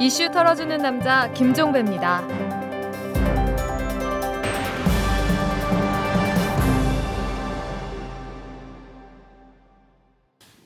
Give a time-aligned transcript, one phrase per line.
[0.00, 2.24] 이슈 털어주는 남자 김종배입니다.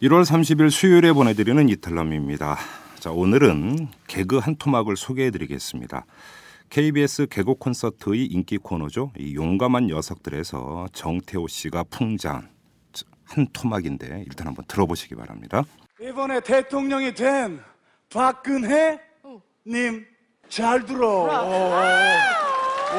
[0.02, 2.58] 1월 30일 수요일에 보내드리는 이탈남입니다.
[2.98, 6.04] 자, 오늘은 개그 한 토막을 소개해드리겠습니다.
[6.68, 9.12] KBS 개그 콘서트의 인기 코너죠.
[9.16, 12.50] 이 용감한 녀석들에서 정태호 씨가 풍자한
[13.24, 15.64] 한 토막인데 일단 한번 들어보시기 바랍니다.
[16.02, 17.60] 이번에 대통령이 된
[18.12, 19.00] 박근혜
[19.66, 20.06] 님
[20.48, 21.08] 잘 들어.
[21.08, 21.72] 오, 오,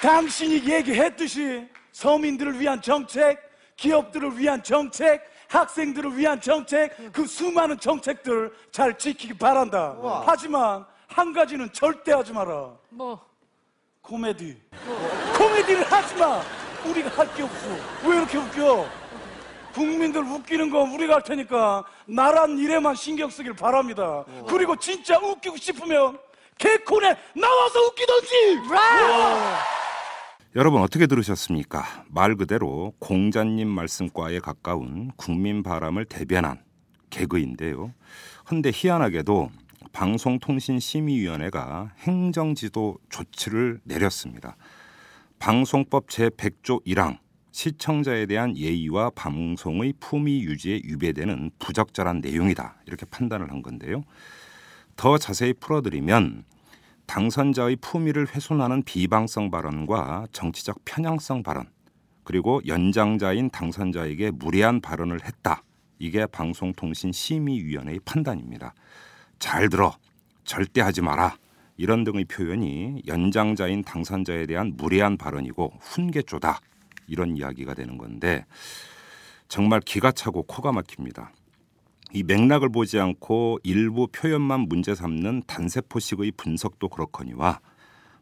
[0.00, 3.38] 당신이 얘기했듯이 서민들을 위한 정책,
[3.76, 9.96] 기업들을 위한 정책, 학생들을 위한 정책, 그 수많은 정책들 잘 지키기 바란다.
[10.24, 12.70] 하지만 한 가지는 절대 하지 마라.
[12.90, 13.20] 뭐?
[14.02, 14.62] 코미디.
[15.36, 16.40] 코미디를 하지 마.
[16.86, 17.66] 우리가 할 게 없어.
[18.04, 18.86] 왜 이렇게 웃겨?
[19.72, 24.24] 국민들 웃기는 건 우리가 할 테니까 나란 일에만 신경 쓰길 바랍니다.
[24.48, 26.18] 그리고 진짜 웃기고 싶으면
[26.58, 28.58] 개콘에 나와서 웃기던지.
[30.56, 32.04] 여러분 어떻게 들으셨습니까?
[32.08, 36.64] 말 그대로 공자님 말씀과에 가까운 국민 바람을 대변한
[37.10, 37.94] 개그인데요.
[38.50, 39.50] 헌데 희한하게도
[39.92, 44.56] 방송통신심의위원회가 행정지도 조치를 내렸습니다.
[45.38, 47.18] 방송법 제100조 1항
[47.58, 52.76] 시청자에 대한 예의와 방송의 품위 유지에 위배되는 부적절한 내용이다.
[52.86, 54.04] 이렇게 판단을 한 건데요.
[54.94, 56.44] 더 자세히 풀어드리면
[57.06, 61.68] 당선자의 품위를 훼손하는 비방성 발언과 정치적 편향성 발언,
[62.22, 65.64] 그리고 연장자인 당선자에게 무례한 발언을 했다.
[65.98, 68.72] 이게 방송통신심의위원회의 판단입니다.
[69.40, 69.96] 잘 들어.
[70.44, 71.36] 절대 하지 마라.
[71.76, 76.60] 이런 등의 표현이 연장자인 당선자에 대한 무례한 발언이고 훈계조다.
[77.08, 78.44] 이런 이야기가 되는 건데
[79.48, 81.32] 정말 기가 차고 코가 막힙니다.
[82.12, 87.60] 이 맥락을 보지 않고 일부 표현만 문제 삼는 단세포식의 분석도 그렇거니와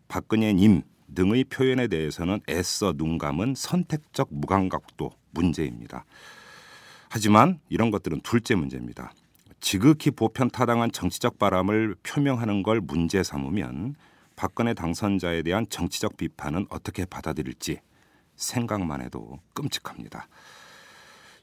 [0.09, 0.83] 박근혜님
[1.15, 6.05] 등의 표현에 대해서는 애써 눈 감은 선택적 무감각도 문제입니다.
[7.09, 9.13] 하지만 이런 것들은 둘째 문제입니다.
[9.61, 13.95] 지극히 보편 타당한 정치적 바람을 표명하는 걸 문제 삼으면
[14.35, 17.81] 박근혜 당선자에 대한 정치적 비판은 어떻게 받아들일지
[18.37, 20.29] 생각만 해도 끔찍합니다.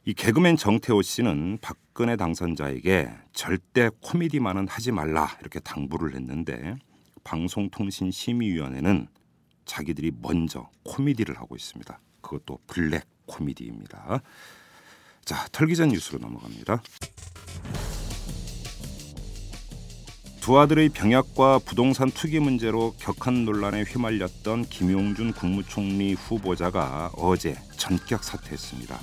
[0.06, 6.76] 이 개그맨 정태호 씨는 박근혜 당선자에게 절대 코미디만은 하지 말라 이렇게 당부를 했는데
[7.24, 9.08] 방송통신심의위원회는
[9.66, 12.00] 자기들이 먼저 코미디를 하고 있습니다.
[12.22, 14.22] 그것도 블랙 코미디입니다.
[15.24, 16.82] 자, 털기 전 뉴스로 넘어갑니다.
[20.44, 29.00] 두 아들의 병역과 부동산 투기 문제로 격한 논란에 휘말렸던 김용준 국무총리 후보자가 어제 전격 사퇴했습니다.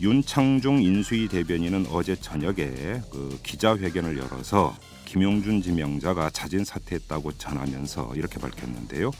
[0.00, 4.74] 윤창중 인수위 대변인은 어제 저녁에 그 기자회견을 열어서
[5.04, 9.10] 김용준 지명자가 자진 사퇴했다고 전하면서 이렇게 밝혔는데요.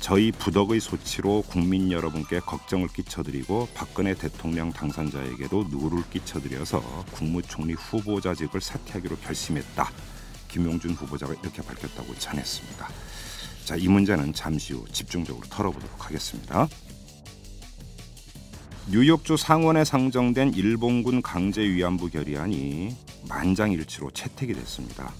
[0.00, 9.16] 저희 부덕의 소치로 국민 여러분께 걱정을 끼쳐드리고 박근혜 대통령 당선자에게도 누를 끼쳐드려서 국무총리 후보자직을 사퇴하기로
[9.16, 9.90] 결심했다.
[10.48, 12.88] 김용준 후보자가 이렇게 밝혔다고 전했습니다.
[13.64, 16.66] 자, 이 문제는 잠시 후 집중적으로 털어보도록 하겠습니다.
[18.90, 22.96] 뉴욕주 상원에 상정된 일본군 강제 위안부 결의안이
[23.28, 25.12] 만장일치로 채택이 됐습니다.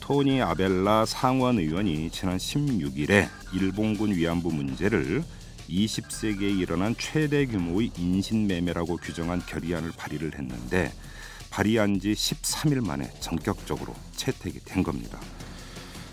[0.00, 5.22] 토니 아벨라 상원 의원이 지난 16일에 일본군 위안부 문제를
[5.68, 10.92] 20세기에 일어난 최대 규모의 인신매매라고 규정한 결의안을 발의를 했는데
[11.50, 15.20] 발의한 지 13일 만에 전격적으로 채택이 된 겁니다.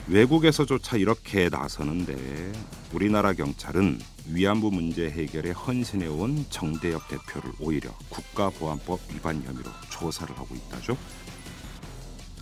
[0.08, 2.52] 외국에서조차 이렇게 나서는데
[2.94, 4.00] 우리나라 경찰은
[4.30, 10.98] 위안부 문제 해결에 헌신해온 정대협 대표를 오히려 국가보안법 위반 혐의로 조사를 하고 있다죠.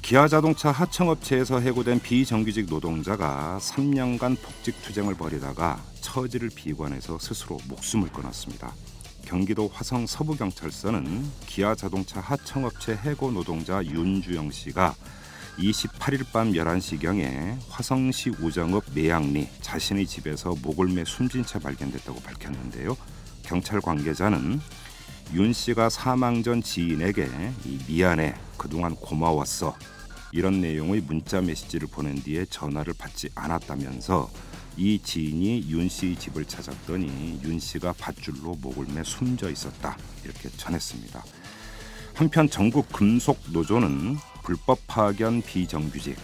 [0.03, 8.71] 기아자동차 하청업체에서 해고된 비정규직 노동자가 3년간 복직 투쟁을 벌이다가 처지를 비관해서 스스로 목숨을 끊었습니다.
[9.25, 14.95] 경기도 화성 서부경찰서는 기아 자동차 하청업체 해고 노동자 윤주영 씨가
[15.57, 22.95] 28일 밤 11시경에 화성시 우정읍 매양리 자신의 집에서 목을 매 숨진 채 발견됐다고 밝혔는데요.
[23.43, 24.59] 경찰 관계자는
[25.33, 27.27] 윤 씨가 사망 전 지인에게
[27.87, 29.75] 미안해 그동안 고마웠어
[30.31, 34.29] 이런 내용의 문자 메시지를 보낸 뒤에 전화를 받지 않았다면서
[34.77, 41.23] 이 지인이 윤씨 집을 찾았더니 윤 씨가 밧줄로 목을 매 숨져 있었다 이렇게 전했습니다.
[42.13, 46.15] 한편 전국 금속 노조는 불법 파견 비정규직,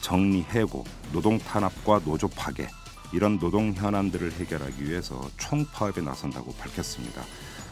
[0.00, 2.68] 정리 해고, 노동 탄압과 노조 파괴
[3.12, 7.22] 이런 노동 현안들을 해결하기 위해서 총파업에 나선다고 밝혔습니다.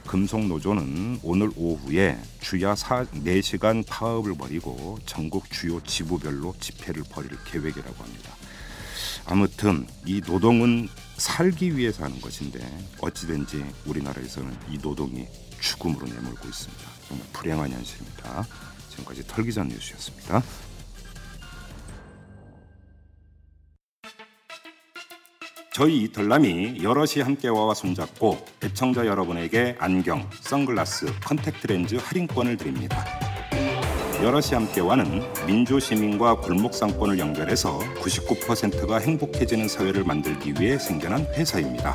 [0.06, 8.35] 금속 노조는 오늘 오후에 주야 4시간 파업을 벌이고 전국 주요 지부별로 집회를 벌일 계획이라고 합니다.
[9.24, 12.60] 아무튼 이 노동은 살기 위해서 하는 것인데
[13.00, 15.26] 어찌된지 우리나라에서는 이 노동이
[15.60, 16.84] 죽음으로 내몰고 있습니다.
[17.08, 18.46] 정말 불행한 현실입니다.
[18.90, 20.42] 지금까지 털기전 뉴스였습니다.
[25.72, 33.25] 저희 이털남이 여럿이 함께와 손잡고 애청자 여러분에게 안경, 선글라스, 컨택트 렌즈 할인권을 드립니다.
[34.26, 41.94] 여럿이 함께와는 민주 시민과 골목 상권을 연결해서 99%가 행복해지는 사회를 만들기 위해 생겨난 회사입니다.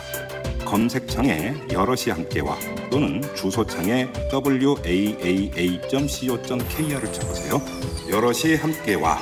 [0.64, 2.58] 검색창에 여럿이 함께와
[2.90, 5.12] 또는 주소창에 waaa.co.kr을
[7.12, 7.62] 쳐보세요.
[8.10, 9.18] 여럿이 함께와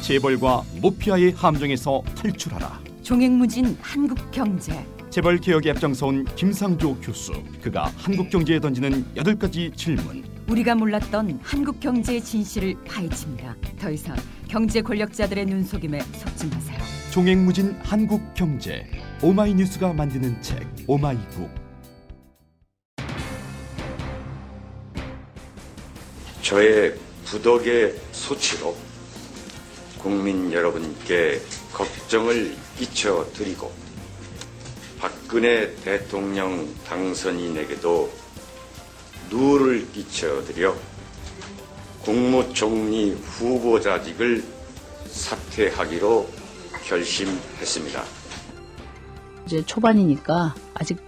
[0.00, 2.80] 재벌과 모피아의 함정에서 탈출하라.
[3.02, 4.72] 종횡무진 한국 경제.
[5.10, 7.34] 재벌 개혁에 앞장서온 김상조 교수.
[7.60, 10.35] 그가 한국 경제에 던지는 여덟 가지 질문.
[10.48, 13.56] 우리가 몰랐던 한국 경제의 진실을 파헤칩니다.
[13.80, 14.16] 더 이상
[14.48, 16.78] 경제 권력자들의 눈속임에 속지 마세요.
[17.10, 18.86] 종횡무진 한국 경제.
[19.22, 21.50] 오마이뉴스가 만드는 책 오마이북.
[26.42, 26.94] 저의
[27.24, 28.76] 부덕의 소치로
[29.98, 31.40] 국민 여러분께
[31.72, 33.72] 걱정을 끼쳐드리고
[35.00, 38.25] 박근혜 대통령 당선인에게도
[39.30, 40.74] 누를 끼쳐드려
[42.02, 44.44] 국무총리 후보자직을
[45.06, 46.28] 사퇴하기로
[46.84, 48.02] 결심했습니다.
[49.46, 50.98] 이제 초반이니까 아직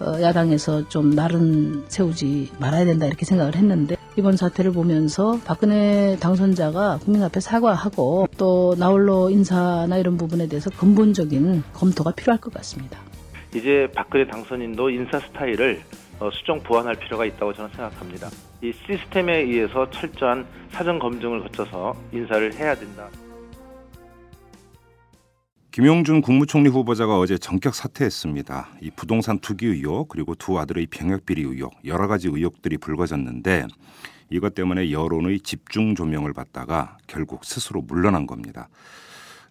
[0.00, 6.98] 어, 야당에서 좀 날은 세우지 말아야 된다 이렇게 생각을 했는데 이번 사태를 보면서 박근혜 당선자가
[7.04, 12.98] 국민 앞에 사과하고 또 나홀로 인사나 이런 부분에 대해서 근본적인 검토가 필요할 것 같습니다.
[13.54, 16.01] 이제 박근혜 당선인도 인사 스타일을 어,
[16.32, 18.28] 수정 보완할 필요가 있다고 저는 생각합니다.
[18.62, 23.08] 이 시스템에 의해서 철저한 사전 검증을 거쳐서 인사를 해야 된다.
[25.72, 28.68] 김용준 국무총리 후보자가 어제 전격 사퇴했습니다.
[28.82, 33.66] 이 부동산 투기 의혹 그리고 두 아들의 병역 비리 의혹 여러 가지 의혹들이 불거졌는데
[34.28, 38.68] 이것 때문에 여론의 집중 조명을 받다가 결국 스스로 물러난 겁니다.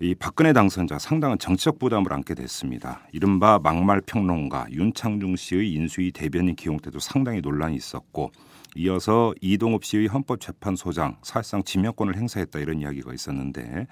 [0.04, 3.02] 이 박근혜 당선자 상당한 정치적 부담을 안게 됐습니다.
[3.12, 8.32] 이른바 막말 평론가 윤창중 씨의 인수위 대변인 기용 때도 상당히 논란이 있었고
[8.76, 13.86] 이어서 이동욱 씨의 헌법재판소장 사실상 지명권을 행사했다 이런 이야기가 있었는데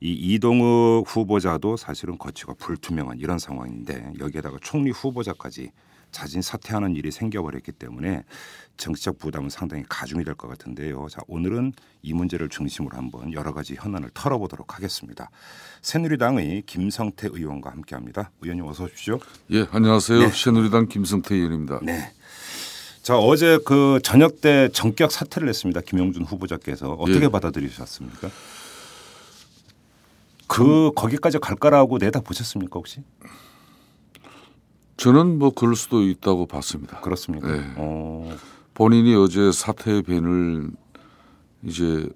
[0.00, 5.72] 이 이동욱 후보자도 사실은 거치가 불투명한 이런 상황인데 여기에다가 총리 후보자까지
[6.10, 8.24] 자진 사퇴하는 일이 생겨버렸기 때문에
[8.76, 11.08] 정치적 부담은 상당히 가중이 될 것 같은데요.
[11.10, 11.72] 자, 오늘은
[12.02, 15.30] 이 문제를 중심으로 한번 여러 가지 현안을 털어보도록 하겠습니다.
[15.82, 18.30] 새누리당의 김성태 의원과 함께합니다.
[18.40, 19.18] 의원님 어서 오십시오.
[19.50, 20.18] 예, 안녕하세요.
[20.20, 20.28] 네.
[20.30, 21.80] 새누리당 김성태 의원입니다.
[21.82, 22.12] 네.
[23.02, 25.80] 자 어제 그 저녁 때 전격 사퇴를 했습니다.
[25.80, 27.28] 김용준 후보자께서 어떻게 예.
[27.28, 28.28] 받아들이셨습니까?
[30.46, 33.02] 그 거기까지 갈 거라고 내다 보셨습니까 혹시?
[34.98, 37.00] 저는 뭐 그럴 수도 있다고 봤습니다.
[37.00, 37.50] 그렇습니까?
[37.50, 37.72] 네.
[37.76, 38.36] 어,
[38.74, 40.70] 본인이 어제 사퇴 변을
[41.62, 42.08] 이제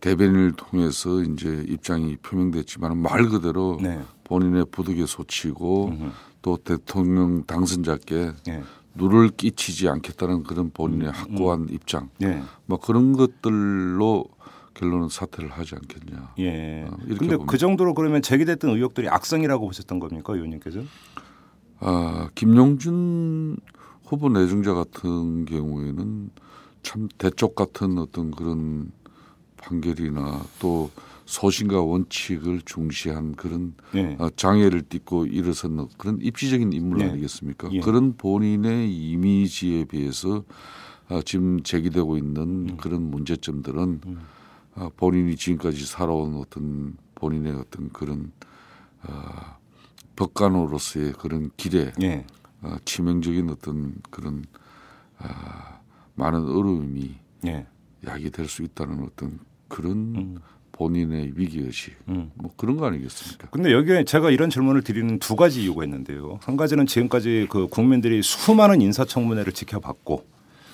[0.00, 4.00] 대변인을 통해서 이제 입장이 표명됐지만 말 그대로 네.
[4.24, 6.10] 본인의 부득에 소치고 음흠.
[6.42, 8.62] 또 대통령 당선자께 예.
[8.94, 12.42] 누를 끼치지 않겠다는 그런 본인의 음, 확고한 입장 예.
[12.66, 14.26] 뭐 그런 것들로
[14.74, 16.34] 결론은 사퇴를 하지 않겠냐.
[16.40, 16.82] 예.
[16.82, 17.44] 어, 이렇게 근데 봅니다.
[17.46, 20.80] 그 정도로 그러면 제기됐던 의혹들이 악성이라고 보셨던 겁니까, 의원님께서?
[21.86, 23.58] 아, 김용준
[24.04, 26.30] 후보 내정자 같은 경우에는
[26.82, 28.90] 참 대쪽 같은 어떤 그런
[29.58, 30.90] 판결이나 또
[31.26, 34.16] 소신과 원칙을 중시한 그런 예.
[34.18, 37.10] 어, 장애를 띠고 일어선 그런 입지적인 인물 네.
[37.10, 37.68] 아니겠습니까?
[37.72, 37.80] 예.
[37.80, 40.42] 그런 본인의 이미지에 비해서
[41.08, 42.76] 아, 지금 제기되고 있는 음.
[42.78, 44.00] 그런 문제점들은
[44.76, 48.32] 아, 본인이 지금까지 살아온 어떤 본인의 어떤 그런
[49.02, 49.58] 아,
[50.16, 52.24] 법관으로서의 그런 길에 예.
[52.62, 54.44] 어, 치명적인 어떤 그런
[55.18, 55.80] 아,
[56.14, 57.14] 많은 어려움이
[57.46, 57.66] 예.
[58.06, 60.38] 야기될 수 있다는 어떤 그런 음.
[60.72, 62.30] 본인의 위기의식 음.
[62.34, 63.48] 뭐 그런 거 아니겠습니까?
[63.50, 66.38] 근데 여기에 제가 이런 질문을 드리는 두 가지 이유가 있는데요.
[66.42, 70.26] 한 가지는 지금까지 그 국민들이 수많은 인사청문회를 지켜봤고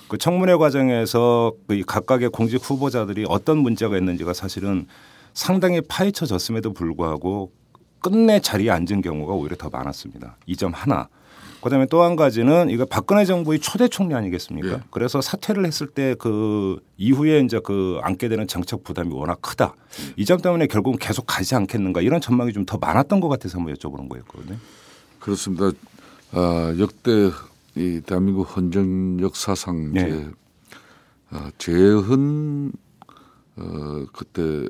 [0.07, 4.87] 그 청문회 과정에서 그 각각의 공직 후보자들이 어떤 문제가 있는지가 사실은
[5.33, 7.51] 상당히 파헤쳐졌음에도 불구하고
[8.01, 10.37] 끝내 자리에 앉은 경우가 오히려 더 많았습니다.
[10.47, 11.07] 이 점 하나.
[11.63, 14.67] 그다음에 또 한 가지는 이거 박근혜 정부의 초대 총리 아니겠습니까?
[14.71, 14.79] 예.
[14.89, 19.75] 그래서 사퇴를 했을 때 그 이후에 이제 그 안게 되는 정책 부담이 워낙 크다.
[20.17, 24.09] 이점 때문에 결국은 계속 가지 않겠는가 이런 전망이 좀 더 많았던 것 같아서 한번 여쭤보는
[24.09, 24.57] 거였거든요.
[25.19, 25.71] 그렇습니다.
[26.31, 27.29] 아, 역대
[27.75, 30.01] 이 대한민국 헌정 역사상 네.
[30.01, 30.29] 이제
[31.31, 32.71] 어, 재헌
[33.57, 34.67] 어 그때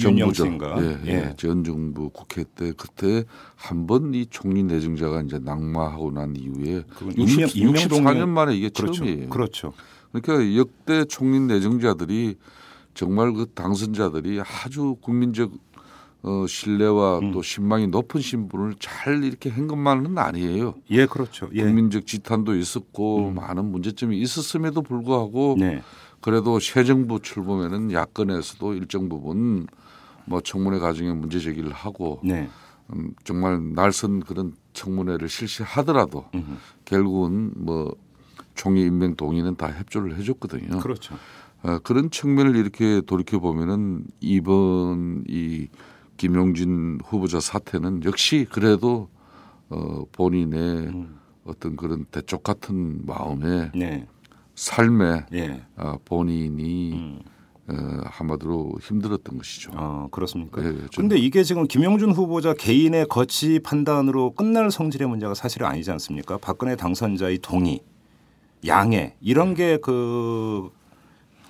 [0.00, 0.44] 정부죠.
[0.44, 0.76] 씨인가?
[0.82, 1.34] 예, 예.
[1.36, 3.24] 전 정부 국회 때 그때
[3.56, 8.68] 한 번 이 총리 내정자가 이제 낙마하고 난 이후에 그건 60, 임명- 64년 만에 이게
[8.70, 9.04] 그렇죠.
[9.04, 9.28] 처음이에요.
[9.28, 9.72] 그렇죠.
[10.12, 12.36] 그러니까 역대 총리 내정자들이
[12.94, 15.52] 정말 그 당선자들이 아주 국민적
[16.26, 17.32] 어, 신뢰와 음.
[17.32, 20.74] 또 신망이 높은 신분을 잘 이렇게 한 것만은 아니에요.
[20.90, 21.50] 예, 그렇죠.
[21.52, 21.62] 예.
[21.62, 25.82] 국민적 지탄도 있었고 많은 문제점이 있었음에도 불구하고 네.
[26.24, 29.66] 그래도 새 정부 출범에는 야권에서도 일정 부분
[30.24, 32.48] 뭐 청문회 과정에 문제 제기를 하고 네.
[32.94, 36.56] 음, 정말 날선 그런 청문회를 실시하더라도 음.
[36.86, 37.94] 결국은 뭐
[38.54, 40.78] 총리 임명 동의는 다 협조를 해줬거든요.
[40.78, 41.14] 그렇죠.
[41.62, 45.68] 어, 그런 측면을 이렇게 돌이켜 보면은 이번 이
[46.16, 49.10] 김용진 후보자 사태는 역시 그래도
[49.68, 51.06] 어, 본인의
[51.44, 54.06] 어떤 그런 대쪽 같은 마음에 네.
[54.54, 55.62] 삶에 예.
[55.76, 57.20] 아, 본인이 음.
[57.66, 59.70] 어, 한마디로 힘들었던 것이죠.
[59.74, 60.62] 아, 그렇습니까?
[60.62, 65.90] 예, 좀- 근데 이게 지금 김용준 후보자 개인의 거치 판단으로 끝날 성질의 문제가 사실은 아니지
[65.92, 66.36] 않습니까?
[66.38, 67.80] 박근혜 당선자의 동의,
[68.66, 70.70] 양해 이런 게 그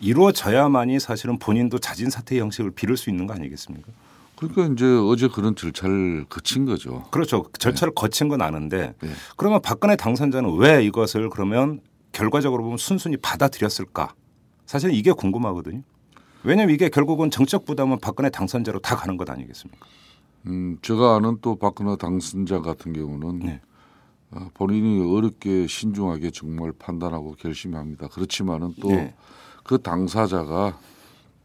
[0.01, 3.91] 이루어져야만이 사실은 본인도 자진 사퇴 형식을 빌을 수 있는 거 아니겠습니까?
[4.37, 7.05] 그러니까 이제 어제 그런 절차를 거친 거죠.
[7.11, 7.47] 그렇죠.
[7.59, 9.11] 절차를 거친 건 아는데 네.
[9.37, 11.81] 그러면 박근혜 당선자는 왜 이것을 그러면
[12.15, 14.15] 결과적으로 보면 순순히 받아들였을까?
[14.65, 15.83] 사실 이게 궁금하거든요.
[16.45, 19.87] 왜냐하면 이게 결국은 정적 부담은 박근혜 당선자로 다 가는 것 아니겠습니까?
[20.47, 23.61] 음, 제가 아는 또 박근혜 당선자 같은 경우는 네.
[24.31, 28.09] 어, 본인이 어렵게 신중하게 정말 판단하고 결심합니다.
[28.09, 29.15] 그렇지만은 또 네.
[29.65, 30.79] 그 당사자가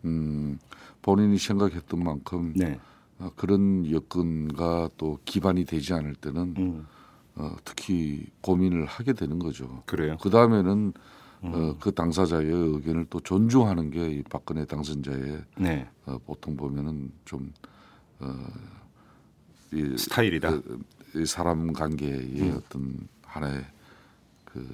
[0.06, 0.60] 음,
[1.02, 2.80] 본인이 생각했던 만큼 네.
[3.20, 6.88] 어, 그런 여건과 또 기반이 되지 않을 때는 음,
[7.40, 9.82] 어, 특히 고민을 하게 되는 거죠.
[9.86, 10.18] 그래요.
[10.22, 10.94] 그 다음에는
[11.46, 11.54] 음.
[11.54, 15.88] 어, 그 당사자의 의견을 또 존중하는 게 이 박근혜 당선자의 네.
[16.06, 17.54] 어, 보통 보면은 좀
[18.20, 18.36] 어,
[19.72, 20.50] 이, 스타일이다.
[20.50, 20.62] 음.
[21.14, 23.66] 그, 이 사람 관계의 어떤 하나의
[24.44, 24.68] 그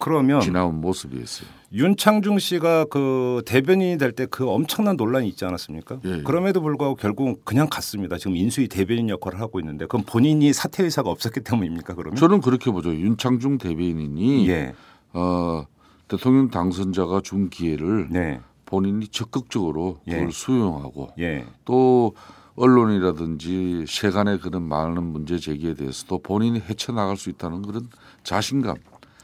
[0.00, 1.48] 그러면 지나온 모습이었어요.
[1.72, 6.00] 윤창중 씨가 그 대변인이 될 때 그 엄청난 논란이 있지 않았습니까?
[6.04, 6.22] 예, 예.
[6.22, 8.18] 그럼에도 불구하고 결국 그냥 갔습니다.
[8.18, 11.94] 지금 인수위 대변인 역할을 하고 있는데 그럼 본인이 사퇴 의사가 없었기 때문입니까?
[11.94, 12.16] 그러면?
[12.16, 12.92] 저는 그렇게 보죠.
[12.92, 14.72] 윤창중 대변인이 예.
[15.12, 15.64] 어,
[16.08, 18.40] 대통령 당선자가 준 기회를 네.
[18.66, 20.14] 본인이 적극적으로 예.
[20.14, 21.44] 그걸 수용하고 예.
[21.64, 22.14] 또
[22.56, 27.88] 언론이라든지 세간의 그런 많은 문제 제기에 대해서도 본인이 헤쳐나갈 수 있다는 그런
[28.22, 28.76] 자신감,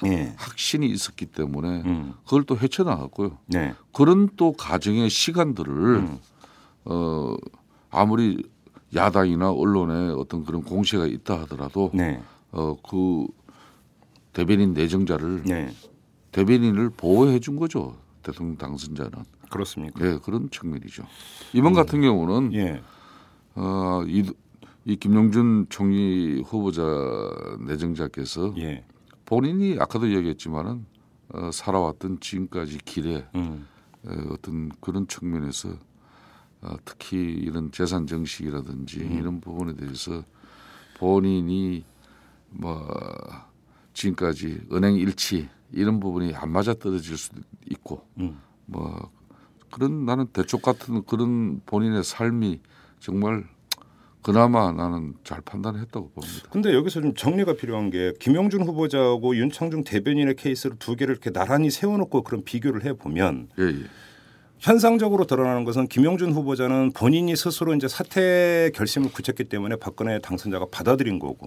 [0.04, 0.34] 예.
[0.36, 2.14] 확신이 있었기 때문에 음.
[2.24, 3.38] 그걸 또 헤쳐나갔고요.
[3.46, 3.74] 네.
[3.92, 6.18] 그런 또 가정의 시간들을 음.
[6.84, 7.34] 어
[7.90, 8.42] 아무리
[8.94, 12.20] 야당이나 언론에 어떤 그런 공세가 있다 하더라도 네.
[12.50, 13.26] 어그
[14.32, 15.74] 대변인 내정자를 네.
[16.32, 17.96] 대변인을 보호해 준 거죠.
[18.22, 19.24] 대통령 당선자는.
[19.48, 20.04] 그렇습니까?
[20.04, 21.04] 네, 그런 측면이죠.
[21.52, 22.82] 이번 같은 경우는 예.
[23.54, 24.24] 어, 이,
[24.84, 26.82] 이 김용준 총리 후보자
[27.60, 28.84] 내정자께서 예.
[29.26, 30.86] 본인이 아까도 얘기했지만은
[31.28, 33.66] 어, 살아왔던 지금까지 길에 음.
[34.04, 35.70] 어, 어떤 그런 측면에서
[36.62, 39.18] 어, 특히 이런 재산 정식이라든지 음.
[39.18, 40.22] 이런 부분에 대해서
[40.98, 41.84] 본인이
[42.50, 42.88] 뭐
[43.92, 48.40] 지금까지 은행 일치 이런 부분이 안 맞아 떨어질 수도 있고 음.
[48.64, 49.10] 뭐
[49.72, 52.60] 그런 나는 대쪽 같은 그런 본인의 삶이
[53.00, 53.44] 정말
[54.26, 56.48] 그나마 나는 잘 판단했다고 봅니다.
[56.50, 61.70] 근데 여기서 좀 정리가 필요한 게 김용준 후보자하고 윤창중 대변인의 케이스를 두 개를 이렇게 나란히
[61.70, 63.84] 세워놓고 그런 비교를 해 보면 예, 예.
[64.58, 71.20] 현상적으로 드러나는 것은 김용준 후보자는 본인이 스스로 이제 사퇴 결심을 굳혔기 때문에 박근혜 당선자가 받아들인
[71.20, 71.46] 거고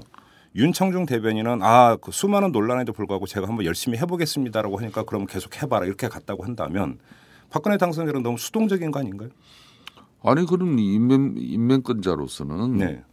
[0.55, 5.85] 윤창중 대변인은 아, 그 수많은 논란에도 불구하고 제가 한번 열심히 해보겠습니다라고 하니까 그럼 계속 해봐라
[5.85, 6.97] 이렇게 갔다고 한다면
[7.49, 9.31] 박근혜 당선자는 너무 수동적인 거 아닌가요?
[10.23, 13.03] 아니 그런 인명 인명권자로서는 네.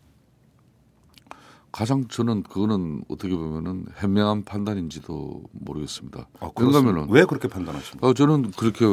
[1.71, 6.27] 가장 저는 그거는 어떻게 보면은 현명한 판단인지도 모르겠습니다.
[6.41, 6.51] 아?
[6.59, 8.07] 왜냐하면은 왜 그렇게 판단하십니까?
[8.07, 8.87] 어, 저는 그렇게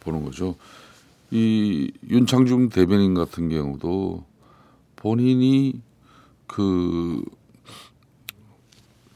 [0.00, 0.54] 보는 거죠.
[1.30, 4.24] 이 윤창중 대변인 같은 경우도
[4.96, 5.80] 본인이
[6.46, 7.22] 그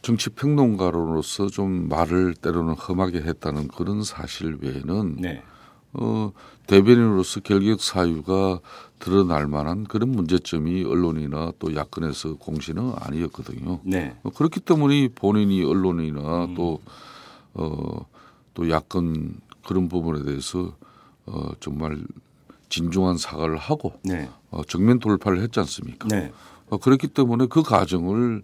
[0.01, 5.43] 정치 평론가로서 좀 말을 때로는 험하게 했다는 그런 사실 외에는 네.
[5.93, 6.33] 어,
[6.67, 8.61] 대변인으로서 결격 사유가
[8.99, 13.81] 드러날 만한 그런 문제점이 언론이나 또 야권에서 공시는 아니었거든요.
[13.83, 14.17] 네.
[14.23, 16.81] 어, 그렇기 때문에 본인이 언론이나 또,
[17.55, 18.07] 어,
[18.55, 20.75] 또 야권 그런 부분에 대해서
[21.27, 22.03] 어, 정말
[22.69, 24.29] 진중한 사과를 하고 네.
[24.51, 26.09] 어, 정면 돌파를 했지 않습니까?
[26.09, 26.33] 네.
[26.71, 28.43] 어, 그렇기 때문에 그 과정을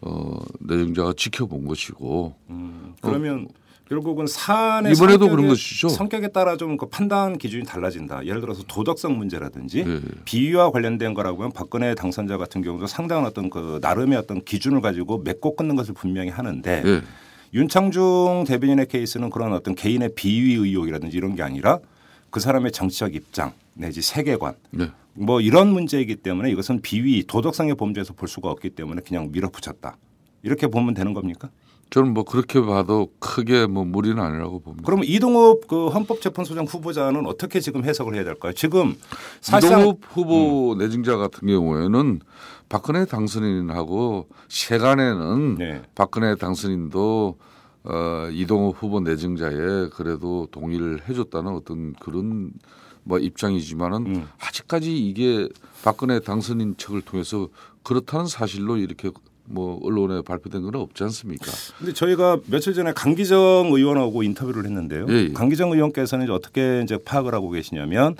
[0.00, 3.48] 어, 내정자가 지켜본 것이고 음, 그러면
[3.90, 5.88] 결국은 사안의 이번에도 성격에- 그런 것이죠.
[5.88, 8.24] 성격에 따라 좀 그 판단 기준이 달라진다.
[8.24, 10.00] 예를 들어서 도덕성 문제라든지 예.
[10.24, 15.18] 비위와 관련된 거라고 하면 박근혜 당선자 같은 경우도 상당한 어떤 그 나름의 어떤 기준을 가지고
[15.18, 17.02] 맺고 끊는 것을 분명히 하는데 예.
[17.52, 21.80] 윤창중 대변인의 케이스는 그런 어떤 개인의 비위 의혹이라든지 이런 게 아니라
[22.30, 24.86] 그 사람의 정치적 입장 내지 세계관 네.
[25.14, 29.96] 뭐 이런 문제이기 때문에 이것은 비위 도덕성의 범죄에서 볼 수가 없기 때문에 그냥 밀어붙였다.
[30.44, 31.50] 이렇게 보면 되는 겁니까?
[31.90, 34.84] 저는 뭐 그렇게 봐도 크게 뭐 무리는 아니라고 봅니다.
[34.86, 38.52] 그러면 이동욱 그 헌법재판소장 후보자는 어떻게 지금 해석을 해야 될까요?
[38.52, 38.96] 지금
[39.40, 39.82] 사실상 음.
[39.82, 42.20] 이동욱 후보 내정자 같은 경우에는
[42.68, 45.82] 박근혜 당선인하고 세간에는 네.
[45.96, 47.36] 박근혜 당선인도
[47.82, 52.52] 어, 이동욱 후보 내정자에 그래도 동의를 해줬다는 어떤 그런
[53.02, 54.28] 뭐 입장이지만은 음.
[54.38, 55.48] 아직까지 이게
[55.82, 57.48] 박근혜 당선인 측을 통해서
[57.82, 59.10] 그렇다는 사실로 이렇게
[59.50, 61.50] 뭐 언론에 발표된 건 없지 않습니까?
[61.78, 65.06] 근데 저희가 며칠 전에 강기정 의원하고 인터뷰를 했는데요.
[65.08, 65.32] 예, 예.
[65.32, 68.14] 강기정 의원께서는 이제 어떻게 이제 파악을 하고 계시냐면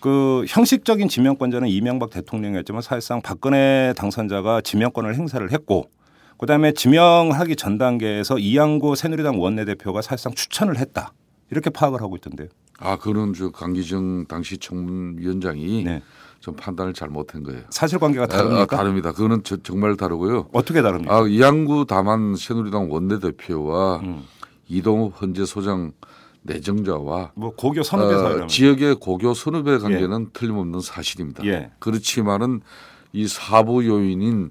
[0.00, 5.90] 그 형식적인 지명권자는 이명박 대통령이었지만 사실상 박근혜 당선자가 지명권을 행사를 했고
[6.38, 11.12] 그다음에 지명하기 전 단계에서 이양구 새누리당 원내대표가 사실상 추천을 했다.
[11.50, 12.48] 이렇게 파악을 하고 있던데요.
[12.78, 16.02] 아 그런 저 강기정 당시 청문위원장이 네.
[16.40, 17.62] 좀 판단을 잘못한 거예요.
[17.70, 18.62] 사실관계가 다릅니까?
[18.62, 19.12] 아, 다릅니다.
[19.12, 20.48] 그거는 저- 정말 다르고요.
[20.52, 21.14] 어떻게 다릅니까?
[21.14, 24.22] 아, 이양구 다만 새누리당 원내대표와 음.
[24.68, 25.92] 이동욱 헌재 소장
[26.42, 31.44] 내정자와 뭐 고교 선후배 어, 지역의 고교 선후배 관계는 틀림없는 사실입니다.
[31.44, 31.70] 예.
[31.78, 32.62] 그렇지만은
[33.12, 34.50] 이 사부 요인인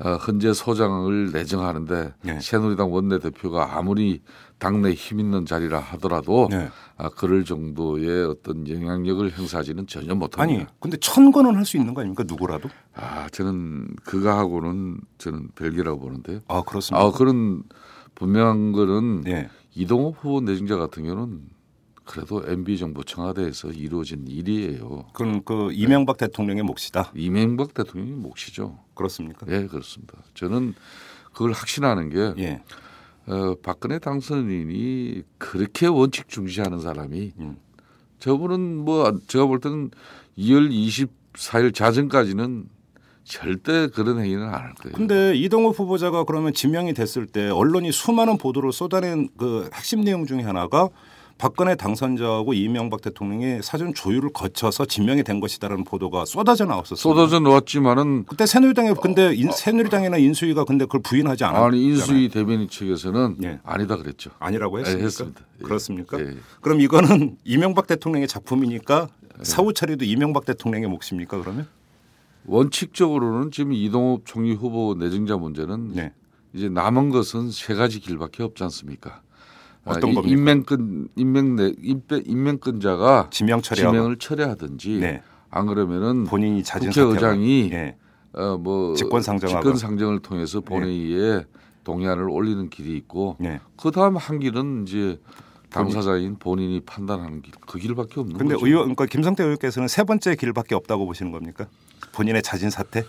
[0.00, 2.40] 어, 헌재 소장을 내정하는데 예.
[2.40, 4.20] 새누리당 원내대표가 아무리
[4.62, 6.68] 당내 힘 있는 자리라 하더라도 네.
[6.96, 10.42] 아, 그럴 정도의 어떤 영향력을 행사하지는 전혀 못합니다.
[10.42, 12.68] 아니 근데 천 건은 할 수 있는 거 아닙니까 누구라도?
[12.94, 16.40] 아, 저는 그거하고는 저는 별개라고 보는데요.
[16.46, 17.04] 아 그렇습니다.
[17.04, 17.64] 아, 그런
[18.14, 19.48] 분명한 거는 예.
[19.74, 21.40] 이동욱 후보 내정자 같은 경우는
[22.04, 25.06] 그래도 MB 정부 청와대에서 이루어진 일이에요.
[25.12, 27.10] 그건 그 이명박 대통령의 몫이다.
[27.16, 28.78] 이명박 대통령이 몫이죠.
[28.94, 29.44] 그렇습니까?
[29.48, 30.14] 예, 그렇습니다.
[30.34, 30.74] 저는
[31.32, 32.62] 그걸 확신하는 게 예.
[33.26, 37.56] 어, 박근혜 당선인이 그렇게 원칙 중시하는 사람이 음.
[38.18, 39.90] 저분은 뭐 제가 볼 때는
[40.38, 40.70] 2월
[41.34, 42.66] 24일 자정까지는
[43.24, 44.96] 절대 그런 행위는 안 할 거예요.
[44.96, 50.40] 근데 이동욱 후보자가 그러면 지명이 됐을 때 언론이 수많은 보도를 쏟아낸 그 핵심 내용 중에
[50.42, 50.88] 하나가
[51.38, 56.96] 박근혜 당선자하고 이명박 대통령이 사전 조율을 거쳐서 지명이 된 것이다라는 보도가 쏟아져 나왔었어요.
[56.96, 61.68] 쏟아져 나왔지만은 그때 새누리당에 근데 인, 새누리당이나 인수위가 근데 그걸 부인하지 않았잖아요.
[61.68, 63.60] 아니 인수위 대변인 측에서는 예.
[63.64, 64.30] 아니다 그랬죠.
[64.38, 65.04] 아니라고 예, 했습니까?
[65.04, 65.40] 했습니다.
[65.60, 65.64] 예.
[65.64, 66.20] 그렇습니까?
[66.20, 66.36] 예.
[66.60, 69.08] 그럼 이거는 이명박 대통령의 작품이니까
[69.42, 71.40] 사후 처리도 이명박 대통령의 몫입니까?
[71.40, 71.66] 그러면?
[72.44, 76.12] 원칙적으로는 지금 이동욱 총리 후보 내정자 문제는 네.
[76.54, 79.22] 이제 남은 것은 세 가지 길밖에 없지 않습니까?
[79.84, 80.32] 어떤 이- 겁니까?
[80.32, 85.22] 임명권 임명 내 임배, 임명권자가 지명 처리하고 지명을 철회하든지 네.
[85.50, 87.86] 안 그러면은 본인이 자진 국회의장이 사퇴하고.
[87.88, 87.96] 예.
[88.34, 89.60] 어뭐 직권 상정하고.
[89.60, 91.44] 직권 상정을 통해서 본회의에
[91.84, 93.60] 동의안을 올리는 길이 있고 네.
[93.76, 95.20] 그 다음 한 길은 이제
[95.70, 98.66] 당사자인 본인이 판단하는 길 그 길밖에 없는 근데 거죠.
[98.66, 101.66] 의원 그러니까 김성태 의원께서는 세 번째 길밖에 없다고 보시는 겁니까?
[102.12, 103.04] 본인의 자진 사퇴?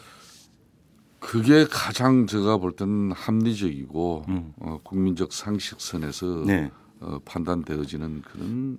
[1.24, 4.54] 그게 가장 제가 볼 때는 합리적이고 음.
[4.60, 6.70] 어, 국민적 상식선에서 네.
[7.00, 8.78] 어, 판단되어지는 그런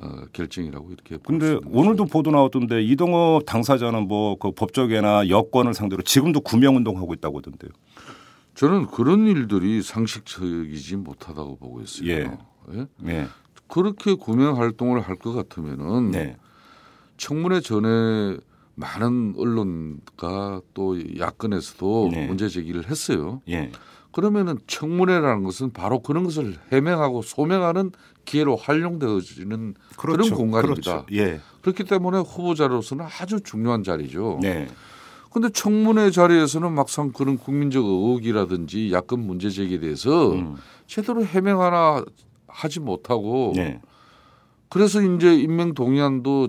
[0.00, 6.02] 어, 결정이라고 이렇게 볼 근데 오늘도 보도 나왔던데 이동욱 당사자는 뭐 그 법조계나 여권을 상대로
[6.02, 7.70] 지금도 구명 운동하고 있다고 하던데요.
[8.54, 12.08] 저는 그런 일들이 상식적이지 못하다고 보고 있어요.
[12.10, 12.30] 예.
[12.74, 12.86] 예?
[12.98, 13.26] 네.
[13.68, 16.36] 그렇게 구명 활동을 할 것 같으면은 네.
[17.16, 18.36] 청문회 전에
[18.76, 22.26] 많은 언론과 또 야권에서도 네.
[22.26, 23.42] 문제 제기를 했어요.
[23.48, 23.72] 예.
[24.12, 27.92] 그러면은 청문회라는 것은 바로 그런 것을 해명하고 소명하는
[28.24, 31.04] 기회로 활용되어지는 그런 공간입니다.
[31.04, 31.06] 그렇죠.
[31.12, 31.40] 예.
[31.62, 34.38] 그렇기 때문에 후보자로서는 아주 중요한 자리죠.
[34.40, 34.68] 네.
[35.30, 40.56] 그런데 청문회 자리에서는 막상 그런 국민적 의혹이라든지 야권 문제 제기에 대해서 음.
[40.86, 42.02] 제대로 해명 하나
[42.46, 43.80] 하지 못하고 네.
[44.68, 46.48] 그래서 이제 임명 동의안도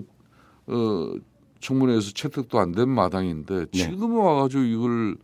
[0.68, 1.12] 어
[1.60, 3.66] 청문회에서 채택도 안 된 마당인데 네.
[3.72, 5.16] 지금 와가지고 이걸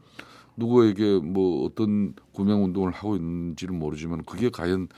[0.56, 4.88] 누구에게 뭐 어떤 구명 운동을 하고 있는지는 모르지만 그게 과연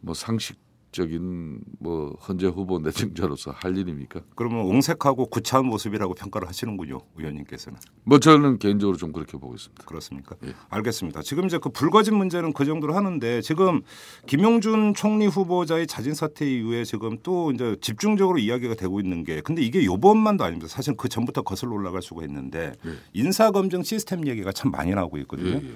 [0.00, 0.63] 뭐 상식 일
[0.94, 4.20] 적인 뭐 헌재 후보 내정자로서 할 일입니까?
[4.36, 7.78] 그러면 옹색하고 구차한 모습이라고 평가를 하시는군요, 의원님께서는.
[8.04, 9.84] 뭐 저는 개인적으로 좀 그렇게 보고 있습니다.
[9.84, 10.36] 그렇습니까?
[10.46, 10.54] 예.
[10.70, 11.22] 알겠습니다.
[11.22, 13.82] 지금 이제 그 불거진 문제는 그 정도로 하는데 지금
[14.26, 19.62] 김용준 총리 후보자의 자진 사퇴 이후에 지금 또 이제 집중적으로 이야기가 되고 있는 게 근데
[19.62, 20.68] 이게 요번만도 아닙니다.
[20.68, 22.72] 사실 그 전부터 거슬러 올라갈 수가 있는데
[23.12, 25.50] 인사 검증 시스템 얘기가 참 많이 나오고 있거든요.
[25.50, 25.74] 예, 예.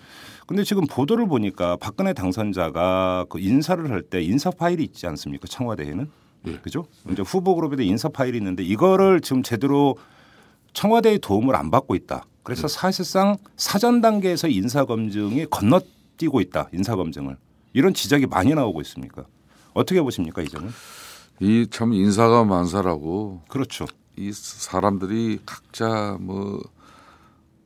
[0.48, 5.46] 근데 지금 보도를 보니까 박근혜 당선자가 그 인사를 할 때 인사 파일이 있지 않습니까?
[5.46, 6.10] 청와대에는.
[6.46, 6.52] 예.
[6.58, 6.86] 그죠?
[7.10, 9.96] 이제 후보 그룹에도 인사 파일이 있는데 이거를 지금 제대로
[10.72, 12.24] 청와대의 도움을 안 받고 있다.
[12.42, 12.74] 그래서 네.
[12.74, 16.70] 사실상 사전 단계에서 인사 검증이 건너뛰고 있다.
[16.72, 17.36] 인사 검증을.
[17.74, 19.26] 이런 지적이 많이 나오고 있습니까?
[19.74, 20.70] 어떻게 보십니까, 이 점은?
[21.40, 23.84] 이 참 인사가 만사라고 그렇죠.
[24.16, 26.58] 이 사람들이 각자 뭐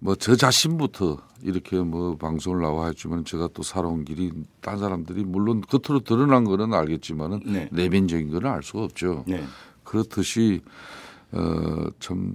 [0.03, 5.61] 뭐 저 자신부터 이렇게 뭐 방송을 나와 했지만 제가 또 살아온 길이 딴 사람들이 물론
[5.61, 7.69] 겉으로 드러난 거는 알겠지만은 네.
[7.71, 9.25] 내면적인 거는 알 수가 없죠.
[9.29, 9.45] 네.
[9.85, 10.61] 그렇듯이
[11.33, 12.35] 어참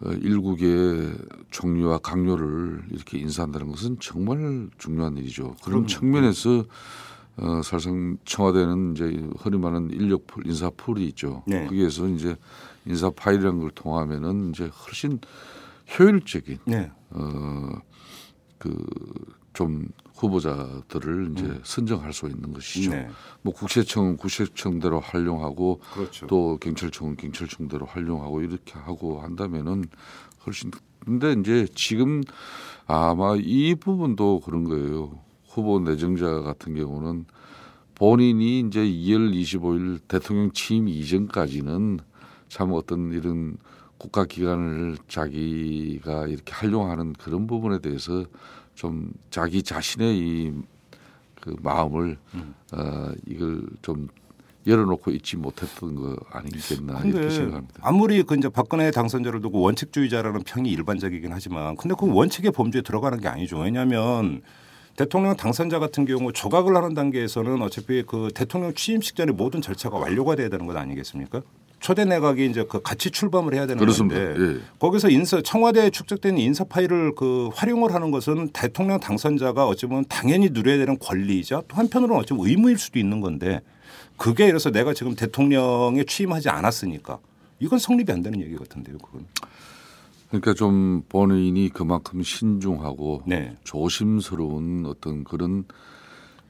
[0.00, 1.12] 어, 일국의
[1.50, 5.56] 총리와 강요를 이렇게 인사한다는 것은 정말 중요한 일이죠.
[5.62, 5.86] 그런 그럼요.
[5.86, 6.64] 측면에서
[7.36, 9.04] 어, 사실상 청와대는 이제
[9.38, 11.42] 흔히 말하는 인력 풀, 인사 풀이 있죠.
[11.46, 11.64] 네.
[11.66, 12.36] 거기에서 이제
[12.86, 15.20] 인사 파일이라는 걸 통하면은 이제 훨씬
[15.96, 16.90] 효율적인 네.
[18.58, 22.90] 그좀 후보자들을 이제 선정할 수 있는 것이죠.
[22.90, 22.92] 음.
[22.92, 23.08] 네.
[23.42, 26.26] 뭐 국세청 국세청대로 활용하고 그렇죠.
[26.26, 29.84] 또 경찰청은 경찰청대로 활용하고 이렇게 하고 한다면은
[30.44, 30.70] 훨씬
[31.00, 32.22] 근데 이제 지금
[32.86, 35.20] 아마 이 부분도 그런 거예요.
[35.48, 37.26] 후보 내정자 같은 경우는
[37.94, 42.00] 본인이 이제 2월 25일 대통령 취임 이전까지는
[42.48, 43.56] 참 어떤 이런
[43.98, 48.24] 국가 기관을 자기가 이렇게 활용하는 그런 부분에 대해서
[48.74, 50.78] 좀 자기 자신의 이
[51.40, 52.18] 그 마음을
[52.72, 54.08] 어, 이걸 좀
[54.66, 57.80] 열어놓고 있지 못했던 거 아니겠나 이렇게 생각합니다.
[57.80, 63.18] 아무리 그 이제 박근혜 당선자를 두고 원칙주의자라는 평이 일반적이긴 하지만 근데 그 원칙의 범주에 들어가는
[63.20, 63.58] 게 아니죠.
[63.60, 64.42] 왜냐하면
[64.96, 70.34] 대통령 당선자 같은 경우 조각을 하는 단계에서는 어차피 그 대통령 취임식 전에 모든 절차가 완료가
[70.34, 71.40] 돼야 되는 것 아니겠습니까?
[71.80, 74.20] 초대 내각이 이제 그 같이 출범을 해야 되는 그렇습니다.
[74.20, 74.60] 건데 예.
[74.78, 80.50] 거기서 인사 청와대에 축적된 인사 파일을 그 활용을 하는 것은 대통령 당선자가 어찌 보면 당연히
[80.50, 83.60] 누려야 되는 권리이자 또 한편으로는 어찌 보면 의무일 수도 있는 건데
[84.16, 87.18] 그게 이래서 내가 지금 대통령에 취임하지 않았으니까
[87.60, 89.26] 이건 성립이 안 되는 얘기 같은데요, 그건.
[90.28, 93.56] 그러니까 좀 본인이 그만큼 신중하고 네.
[93.64, 95.64] 조심스러운 어떤 그런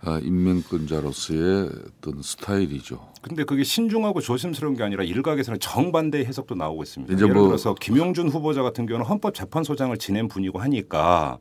[0.00, 3.08] 아, 인명권자로서의 어떤 스타일이죠.
[3.20, 7.12] 근데 그게 신중하고 조심스러운 게 아니라 일각에서는 정반대의 해석도 나오고 있습니다.
[7.14, 11.38] 예를 뭐- 들어서 김용준 후보자 같은 경우는 헌법재판소장을 지낸 분이고 하니까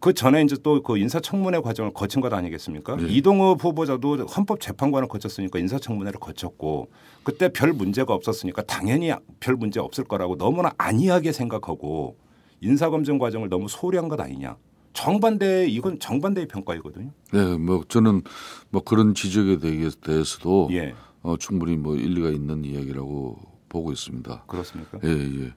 [0.00, 2.96] 그 전에 이제 또 그 인사청문회 과정을 거친 것 아니겠습니까?
[2.96, 3.06] 네.
[3.08, 6.90] 이동엽 후보자도 헌법재판관을 거쳤으니까 인사청문회를 거쳤고
[7.22, 12.16] 그때 별 문제가 없었으니까 당연히 별 문제 없을 거라고 너무나 안이하게 생각하고
[12.60, 14.56] 인사검증 과정을 너무 소홀히 한 것 아니냐.
[14.94, 17.10] 정반대 이건 정반대의 평가이거든요.
[17.32, 18.22] 네, 뭐 저는
[18.70, 20.94] 뭐 그런 지적에 대해- 대해서도 예.
[21.22, 23.36] 어, 충분히 뭐 일리가 있는 이야기라고
[23.68, 24.44] 보고 있습니다.
[24.46, 24.98] 그렇습니까?
[25.04, 25.52] 예, 예.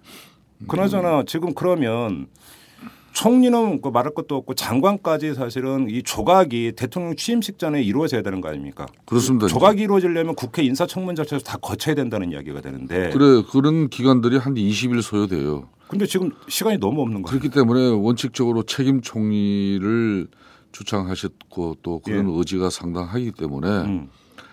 [0.67, 2.27] 그나저나 지금 그러면
[3.13, 8.49] 총리는 그 말할 것도 없고 장관까지 사실은 이 조각이 대통령 취임식 전에 이루어져야 되는 거
[8.49, 8.85] 아닙니까?
[9.05, 9.47] 그렇습니다.
[9.47, 13.09] 조각이 이루어지려면 국회 인사청문 절차에서 다 거쳐야 된다는 이야기가 되는데.
[13.11, 15.67] 그래 그런 기관들이 한 20일 소요돼요.
[15.87, 17.39] 근데 지금 시간이 너무 없는 거예요.
[17.39, 20.27] 그렇기 때문에 원칙적으로 책임 총리를
[20.71, 24.09] 주창하셨고 또 그런 의지가 상당하기 때문에 음.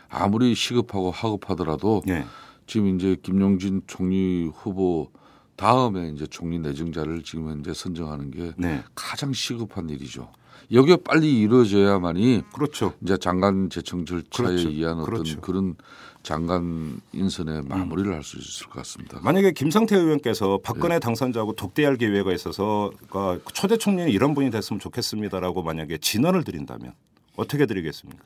[0.09, 2.25] 아무리 시급하고 하급하더라도 예.
[2.67, 5.11] 지금 이제 김용진 총리 후보
[5.57, 8.83] 다음에 이제 총리 내정자를 지금 현재 선정하는 게 네.
[8.95, 10.31] 가장 시급한 일이죠.
[10.75, 12.93] 여기가 빨리 이루어져야만이 그렇죠.
[13.01, 14.69] 이제 장관 제청 절차에 그렇죠.
[14.69, 15.41] 의한 어떤 그렇죠.
[15.41, 15.77] 그런
[16.25, 19.21] 장관 인선의 마무리를 할수 있을 것 같습니다.
[19.23, 20.63] 만약에 김상태 의원께서 예.
[20.63, 26.93] 박근혜 당선자하고 독대할 기회가 있어서 그러니까 초대 총리는 이런 분이 됐으면 좋겠습니다라고 만약에 진언을 드린다면
[27.37, 28.25] 어떻게 드리겠습니까?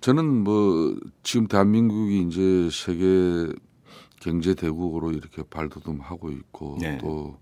[0.00, 3.52] 저는 뭐 지금 대한민국이 이제 세계
[4.20, 6.98] 경제 대국으로 이렇게 발돋움하고 있고 네.
[6.98, 7.36] 또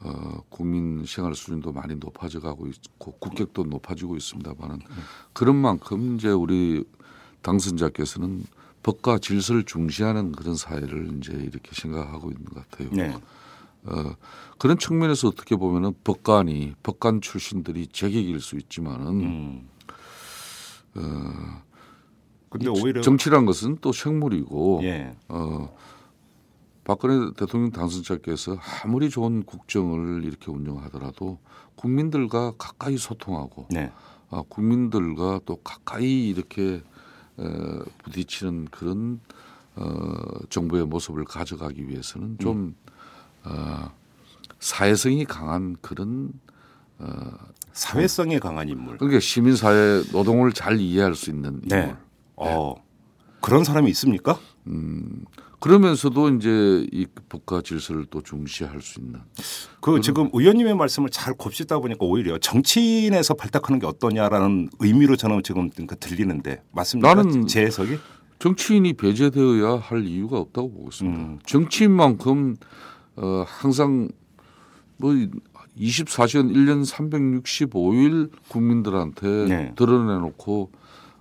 [0.00, 4.80] 어, 국민 생활 수준도 많이 높아져 가고 있고 국격도 높아지고 있습니다만은
[5.32, 6.84] 그런 만큼 이제 우리
[7.42, 8.44] 당선자께서는
[8.82, 12.90] 법과 질서를 중시하는 그런 사회를 이제 이렇게 생각하고 있는 것 같아요.
[12.92, 13.16] 네.
[13.84, 14.14] 어,
[14.58, 19.68] 그런 측면에서 어떻게 보면은 법관이 법관 출신들이 제격일 수 있지만은 음.
[22.50, 25.14] 근데 이 오히려 정치란 것은 또 생물이고 예.
[25.28, 25.74] 어,
[26.88, 31.38] 박근혜 대통령 당선자께서 아무리 좋은 국정을 이렇게 운영하더라도
[31.74, 33.92] 국민들과 가까이 소통하고 네.
[34.30, 36.82] 아, 국민들과 또 가까이 이렇게
[37.36, 39.20] 어, 부딪히는 그런
[39.76, 39.84] 어,
[40.48, 42.74] 정부의 모습을 가져가기 위해서는 좀
[43.44, 43.92] 어,
[44.58, 46.32] 사회성이 강한 그런
[46.98, 47.06] 어,
[47.74, 48.96] 사회성이 강한 인물.
[48.96, 51.68] 그러니까 시민사회 노동을 잘 이해할 수 있는 인물.
[51.68, 51.96] 네.
[52.36, 52.74] 어,
[53.40, 54.38] 그런 사람이 있습니까?
[54.66, 55.24] 음,
[55.60, 59.20] 그러면서도 이제 이 법과 질서를 또 중시할 수 있는.
[59.80, 65.70] 그 지금 의원님의 말씀을 잘 곱씹다 보니까 오히려 정치인에서 발탁하는 게 어떠냐라는 의미로 저는 지금
[65.70, 67.14] 그러니까 들리는데 맞습니까?
[67.14, 67.98] 나는 제 해석이?
[68.38, 71.18] 정치인이 배제되어야 할 이유가 없다고 보고 있습니다.
[71.18, 71.38] 음.
[71.44, 72.56] 정치인만큼
[73.16, 74.08] 어, 항상
[74.96, 75.12] 뭐
[75.76, 79.72] 24시간 1년 365일 국민들한테 네.
[79.76, 80.70] 드러내놓고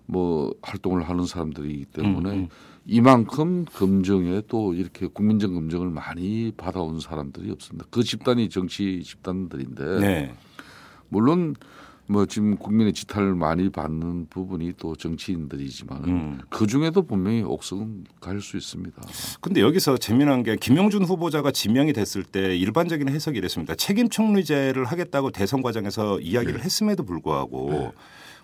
[0.08, 2.48] 뭐 활동을 하는 사람들이기 때문에 음, 음.
[2.86, 7.86] 이만큼 검증에 또 이렇게 국민적 검증을 많이 받아온 사람들이 없습니다.
[7.92, 10.34] 그 집단이 정치 집단들인데 네.
[11.10, 11.56] 물론
[12.10, 16.40] 뭐 지금 국민의 지탄을 많이 받는 부분이 또 정치인들이지만 은 음.
[16.50, 19.02] 그 중에도 분명히 옥석은 갈 수 있습니다.
[19.42, 23.76] 근데 여기서 재미난 게 김영준 후보자가 지명이 됐을 때 일반적인 해석이 이랬습니다.
[23.76, 27.92] 책임 총리제를 하겠다고 대선 과정에서 이야기를 했음에도 불구하고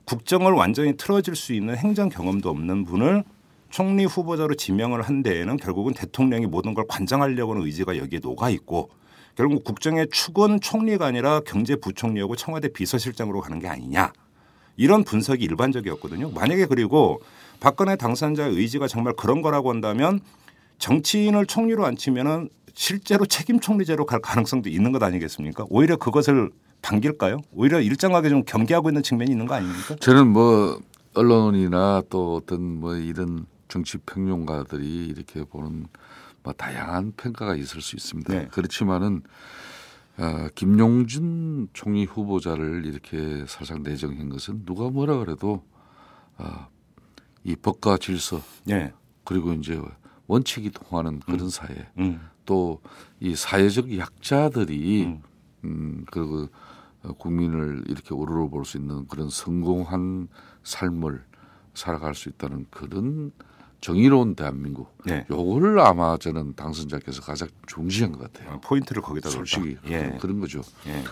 [0.05, 3.23] 국정을 완전히 틀어질 수 있는 행정 경험도 없는 분을
[3.69, 8.89] 총리 후보자로 지명을 한 데에는 결국은 대통령이 모든 걸 관장하려고 하는 의지가 여기에 녹아 있고
[9.35, 14.13] 결국 국정의 축은 총리가 아니라 경제부총리하고 청와대 비서실장으로 가는 게 아니냐.
[14.77, 16.31] 이런 분석이 일반적이었거든요.
[16.31, 17.21] 만약에 그리고
[17.59, 20.19] 박근혜 당선자의 의지가 정말 그런 거라고 한다면
[20.77, 25.65] 정치인을 총리로 앉히면은 실제로 책임 총리제로 갈 가능성도 있는 것 아니겠습니까?
[25.69, 27.37] 오히려 그것을 반길까요?
[27.53, 29.95] 오히려 일정하게 좀 경계하고 있는 측면이 있는 거 아닙니까?
[29.99, 30.79] 저는 뭐
[31.13, 35.87] 언론이나 또 어떤 뭐 이런 정치 평론가들이 이렇게 보는
[36.43, 38.33] 뭐 다양한 평가가 있을 수 있습니다.
[38.33, 38.47] 네.
[38.51, 39.23] 그렇지만은
[40.17, 45.63] 어, 김용준 총리 후보자를 이렇게 살짝 내정한 것은 누가 뭐라 그래도
[46.37, 46.67] 어,
[47.43, 48.91] 이 법과 질서 네.
[49.23, 49.79] 그리고 이제
[50.27, 52.19] 원칙이 통하는 그런 사회 음.
[52.45, 52.79] 또
[53.23, 55.21] 이 사회적 약자들이 음.
[55.63, 56.49] 음, 그리고
[57.03, 60.27] 어, 국민을 이렇게 우러러 볼 수 있는 그런 성공한
[60.63, 61.23] 삶을
[61.73, 63.31] 살아갈 수 있다는 그런
[63.79, 64.97] 정의로운 대한민국.
[65.05, 65.25] 네.
[65.31, 68.55] 요거를 아마 저는 당선자께서 가장 중시한 것 같아요.
[68.55, 69.29] 어, 포인트를 거기다.
[69.29, 70.17] 솔직히 예.
[70.19, 70.61] 그런 거죠.
[70.87, 71.03] 예.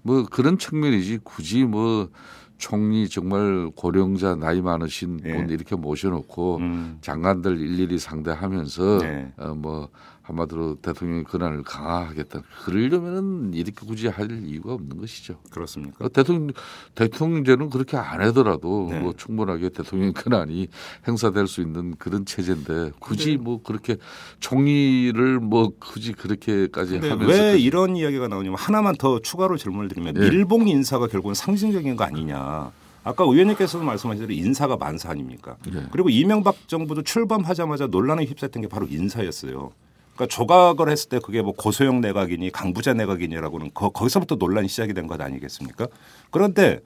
[0.00, 2.08] 뭐 그런 측면이지 굳이 뭐
[2.56, 5.34] 총리 정말 고령자 나이 많으신 예.
[5.34, 6.98] 분 이렇게 모셔놓고 음.
[7.02, 9.32] 장관들 일일이 상대하면서 네.
[9.36, 9.90] 어, 뭐
[10.26, 12.42] 한마디로 대통령의 권한을 강화하겠다.
[12.64, 15.38] 그러려면은 이렇게 굳이 할 이유가 없는 것이죠.
[15.50, 16.04] 그렇습니까?
[16.04, 16.52] 어, 대통령
[16.96, 18.98] 대통령제는 그렇게 안 하더라도 네.
[18.98, 20.66] 뭐 충분하게 대통령 권한이
[21.06, 23.96] 행사될 수 있는 그런 체제인데 굳이 뭐 그렇게
[24.40, 30.28] 총리를 뭐 굳이 그렇게까지 하면서 왜 이런 이야기가 나오냐면 하나만 더 추가로 질문을 드리면 예.
[30.28, 32.72] 밀봉 인사가 결국은 상징적인 거 아니냐.
[33.04, 35.56] 아까 의원님께서도 말씀하신 대로 인사가 만사 아닙니까?
[35.72, 35.86] 예.
[35.92, 39.70] 그리고 이명박 정부도 출범하자마자 논란에 휩싸였던 게 바로 인사였어요.
[40.16, 45.06] 그러니까 조각을 했을 때 그게 뭐 고소영 내각이니 강부자 내각이니라고는 거, 거기서부터 논란이 시작이 된
[45.06, 45.86] 것 아니겠습니까?
[46.30, 46.80] 그런데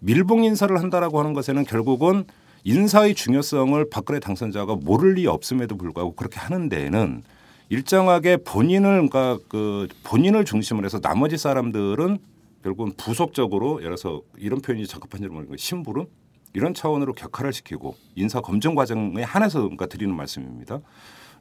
[0.00, 2.24] 밀봉 인사를 한다라고 하는 것에는 결국은
[2.64, 7.22] 인사의 중요성을 박근혜 당선자가 모를 리 없음에도 불구하고 그렇게 하는 데에는
[7.68, 12.18] 일정하게 본인을 그러니까 그 본인을 중심으로 해서 나머지 사람들은
[12.62, 16.06] 결국은 부속적으로 예를 들어서 이런 표현이 적합한지 모르겠는데 심부름
[16.54, 20.80] 이런 차원으로 격화를 시키고 인사 검증 과정에 한해서 그러니까 드리는 말씀입니다.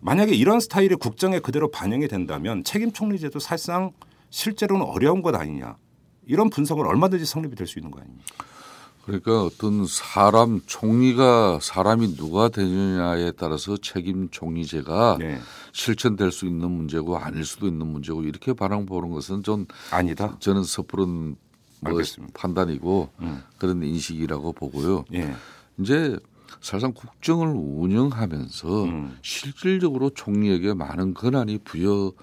[0.01, 3.91] 만약에 이런 스타일이 국정에 그대로 반영이 된다면 책임 총리제도 사실상
[4.29, 5.77] 실제로는 어려운 것 아니냐
[6.27, 8.25] 이런 분석은 얼마든지 성립이 될 수 있는 거 아닙니까?
[9.05, 15.39] 그러니까 어떤 사람 총리가 사람이 누가 되느냐에 따라서 책임 총리제가 네.
[15.73, 20.35] 실천될 수 있는 문제고 아닐 수도 있는 문제고 이렇게 반응 보는 것은 좀 아니다.
[20.39, 21.35] 저는 섣부른
[21.81, 22.01] 뭐.
[22.33, 23.43] 판단이고 음.
[23.59, 25.05] 그런 인식이라고 보고요.
[25.13, 25.35] 예.
[25.77, 26.17] 이제
[26.61, 29.17] 사실상 국정을 운영하면서 음.
[29.21, 32.13] 실질적으로 총리에게 많은 권한이 부여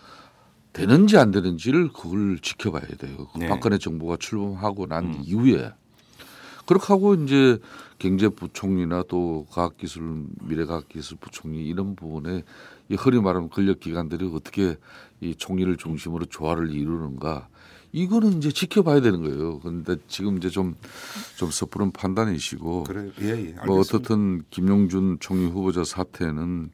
[0.72, 3.28] 되는지 안 되는지를 그걸 지켜봐야 돼요.
[3.32, 3.48] 그 네.
[3.48, 5.20] 박근혜 정부가 출범하고 난 음.
[5.22, 5.72] 이후에
[6.66, 7.58] 그렇게 하고 이제
[7.98, 12.42] 경제부총리나 또 과학기술 미래과학기술부총리 이런 부분에
[12.88, 14.76] 이 허리 말하면 권력 기관들이 어떻게
[15.20, 17.48] 이 총리를 중심으로 조화를 이루는가
[17.92, 19.60] 이거는 이제 지켜봐야 되는 거예요.
[19.60, 20.74] 그런데 지금 이제 좀
[21.42, 23.30] 좀 섣부른 판단이시고 그래 예, 예.
[23.32, 23.66] 알겠습니다.
[23.66, 26.70] 뭐 어떻든 김용준 총리 후보자 사태는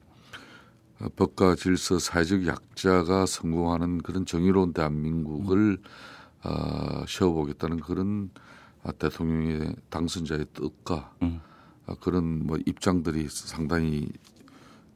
[1.00, 5.78] 어, 법과 질서 사회적 약자가 성공하는 그런 정의로운 대한민국을
[6.44, 8.28] 어, 세워보겠다는 그런
[8.82, 11.40] 아, 대통령의 당선자의 뜻과 음.
[11.86, 14.06] 아, 그런 뭐 입장들이 상당히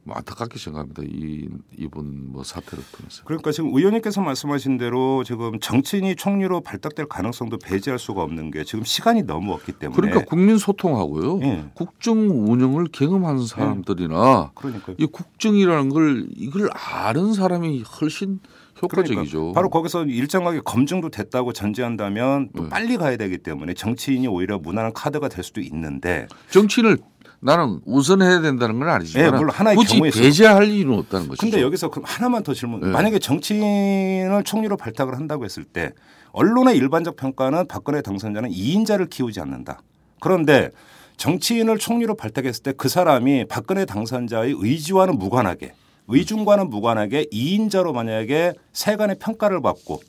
[0.05, 1.01] 뭐 안타깝게 생각합니다.
[1.05, 3.23] 이 이번 뭐 사태를 통해서.
[3.23, 8.83] 그러니까 지금 의원님께서 말씀하신 대로 지금 정치인이 총리로 발탁될 가능성도 배제할 수가 없는 게 지금
[8.83, 11.39] 시간이 너무 없기 때문에 그러니까 국민 소통하고요.
[11.43, 11.65] 예.
[11.73, 18.39] 국정 운영을 경험하는 사람들이나 그러니까 이 국정이라는 걸 이걸 아는 사람이 훨씬
[18.81, 19.37] 효과적이죠.
[19.37, 22.69] 그러니까 바로 거기서 일정하게 검증도 됐다고 전제한다면 또 네.
[22.69, 26.97] 빨리 가야 되기 때문에 정치인이 오히려 무난한 카드가 될 수도 있는데 정치인을
[27.43, 30.11] 나는 우선해야 된다는 건 아니지만 예, 물론 하나의 굳이 경우에.
[30.11, 31.41] 배제할 이유는 없다는 것이죠.
[31.41, 32.81] 근데 여기서 그럼 하나만 더 질문.
[32.81, 32.87] 네.
[32.87, 35.91] 만약에 정치인을 총리로 발탁을 한다고 했을 때
[36.31, 39.81] 언론의 일반적 평가는 박근혜 당선자는 2인자를 키우지 않는다.
[40.19, 40.69] 그런데
[41.17, 45.73] 정치인을 총리로 발탁했을 때 그 사람이 박근혜 당선자의 의지와는 무관하게
[46.07, 50.01] 의중과는 무관하게 2인자로 만약에 세간의 평가를 받고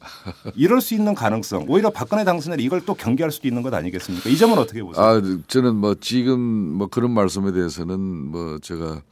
[0.56, 4.28] 이럴 수 있는 가능성 오히려 박근혜 당선자는 이걸 또 경계할 수도 있는 것 아니겠습니까?
[4.28, 5.04] 이 점은 어떻게 보세요?
[5.04, 9.02] 아, 저는 뭐 지금 뭐 그런 말씀에 대해서는 뭐 제가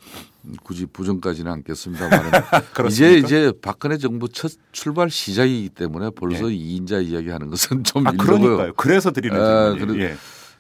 [0.64, 2.20] 굳이 부정까지는 않겠습니다만?
[2.90, 8.12] 이제 이제 박근혜 정부 첫 출발 시작이기 때문에 벌써 이 2인자 이야기하는 것은 좀 아.
[8.12, 8.72] 그러니까요.
[8.76, 9.86] 그래서 드리는 아, 질문이에요.
[9.86, 10.16] 그래- 예.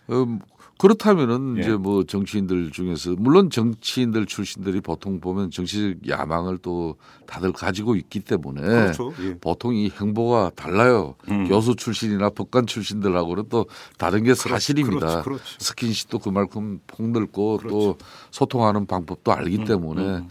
[0.08, 0.38] 어,
[0.78, 1.60] 그렇다면은 예.
[1.60, 8.20] 이제 뭐 정치인들 중에서 물론 정치인들 출신들이 보통 보면 정치적 야망을 또 다들 가지고 있기
[8.20, 9.12] 때문에 그렇죠.
[9.22, 9.36] 예.
[9.38, 11.14] 보통 이 행보가 달라요.
[11.28, 11.46] 음.
[11.46, 14.98] 교수 출신이나 법관 출신들하고는 또 다른 게 사실입니다.
[14.98, 15.44] 그렇죠, 그렇죠.
[15.58, 17.96] 스킨십도 그만큼 폭넓고 또
[18.30, 20.24] 소통하는 방법도 알기 음, 때문에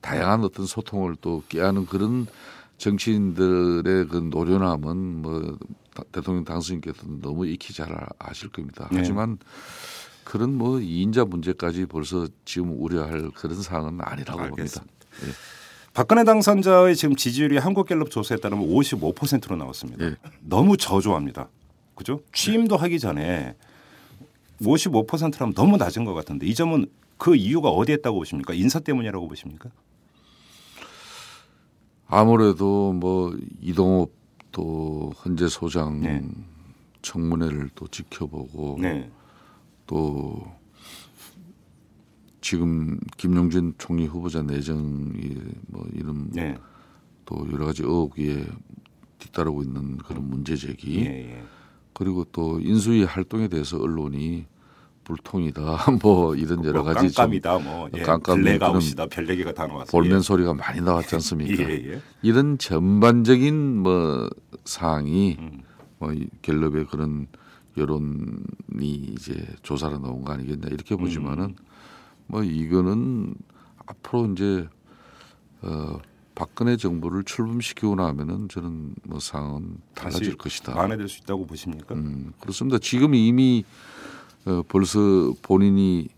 [0.00, 2.26] 다양한 어떤 소통을 또 꾀하는 그런
[2.78, 5.56] 정치인들의 그 노련함은 뭐 다-
[6.12, 8.88] 대통령 당선인께서는 너무 익히 잘 아- 아실 겁니다.
[8.90, 8.98] 네.
[8.98, 9.38] 하지만
[10.24, 14.60] 그런 뭐 2인자 문제까지 벌써 지금 우려할 그런 사항은 아니라고 봅니다.
[14.62, 14.92] 알겠습니다.
[15.94, 20.04] 박근혜 당선자의 지금 지지율이 한국갤럽 조사에 따르면 55%로 나왔습니다.
[20.04, 20.16] 예.
[20.40, 21.48] 너무 저조합니다.
[21.94, 22.20] 그죠?
[22.32, 23.56] 취임도 하기 전에
[24.62, 28.54] 55%라면 너무 낮은 것 같은데 이 점은 그 이유가 어디에 있다고 보십니까?
[28.54, 29.70] 인사 때문이라고 보십니까?
[32.06, 34.10] 아무래도 뭐 이동업
[34.52, 36.24] 또 헌재 소장 네.
[37.02, 39.10] 청문회를 또 지켜보고 네.
[39.86, 40.50] 또
[42.40, 45.36] 지금 김용진 총리 후보자 내정이
[45.68, 46.56] 뭐 이런 네.
[47.24, 48.44] 또 여러 가지 의혹 위에
[49.18, 51.44] 뒤따르고 있는 그런 문제 제기 예, 예.
[51.92, 54.46] 그리고 또 인수위 활동에 대해서 언론이
[55.08, 55.62] 불통이다
[56.02, 58.02] 뭐 이런 여러 뭐 가지 좀 깜깜이다 뭐 예.
[58.02, 59.90] 깜깜이 블랙아웃이다 별 얘기가 다 나왔어요.
[59.90, 61.64] 볼멘 소리가 많이 나왔지 않습니까?
[61.64, 62.00] 예, 예.
[62.22, 64.28] 이런 전반적인 뭐
[64.64, 65.62] 사항이 음.
[65.98, 67.26] 뭐이 갤럽의 그런
[67.78, 68.36] 여론이
[68.82, 70.98] 이제 조사로 나온 거 아니겠냐 이렇게 음.
[70.98, 71.56] 보지만은
[72.26, 73.34] 뭐 이거는
[73.86, 74.68] 앞으로 이제
[75.62, 75.98] 어
[76.34, 80.76] 박근혜 정부를 출범시키고 나면은 저는 뭐 상황은 달라질 것이다.
[80.76, 81.94] 완화될 수 있다고 보십니까?
[81.96, 82.78] 음, 그렇습니다.
[82.78, 83.64] 지금 이미
[84.48, 84.98] 어, 벌써
[85.42, 86.08] 본인이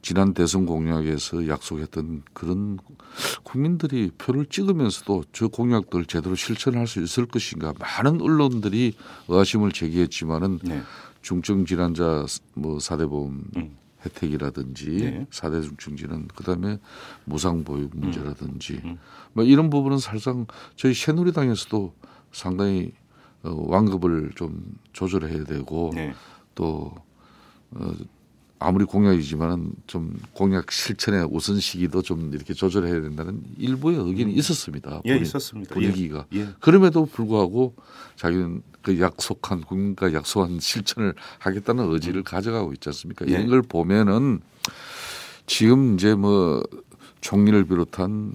[0.00, 2.78] 지난 대선 공약에서 약속했던 그런
[3.42, 8.94] 국민들이 표를 찍으면서도 저 공약들 제대로 실천할 수 있을 것인가 많은 언론들이
[9.28, 10.80] 의아심을 제기했지만은 네.
[11.20, 12.24] 중증 질환자
[12.54, 13.76] 뭐 사대보험 음.
[14.06, 15.26] 혜택이라든지 네.
[15.30, 16.78] 사대 중증 질환 그다음에
[17.24, 18.98] 무상 보육 문제라든지 음.
[19.34, 21.92] 뭐 이런 부분은 사실상 저희 새누리당에서도
[22.32, 22.92] 상당히
[23.42, 26.14] 어, 완급을 좀 조절해야 되고 네.
[26.54, 26.94] 또
[27.72, 27.92] 어,
[28.58, 35.00] 아무리 공약이지만은 좀 공약 실천의 우선 시기도 좀 이렇게 조절해야 된다는 일부의 의견이 있었습니다.
[35.06, 35.74] 예, 분위- 있었습니다.
[35.74, 36.40] 분위기가 예.
[36.40, 36.48] 예.
[36.60, 37.74] 그럼에도 불구하고
[38.16, 43.26] 자기는 그 약속한 국민과 약속한 실천을 하겠다는 의지를 가져가고 있지 않습니까?
[43.28, 43.32] 예.
[43.32, 44.40] 이런 걸 보면은
[45.46, 46.62] 지금 이제 뭐
[47.22, 48.34] 총리를 비롯한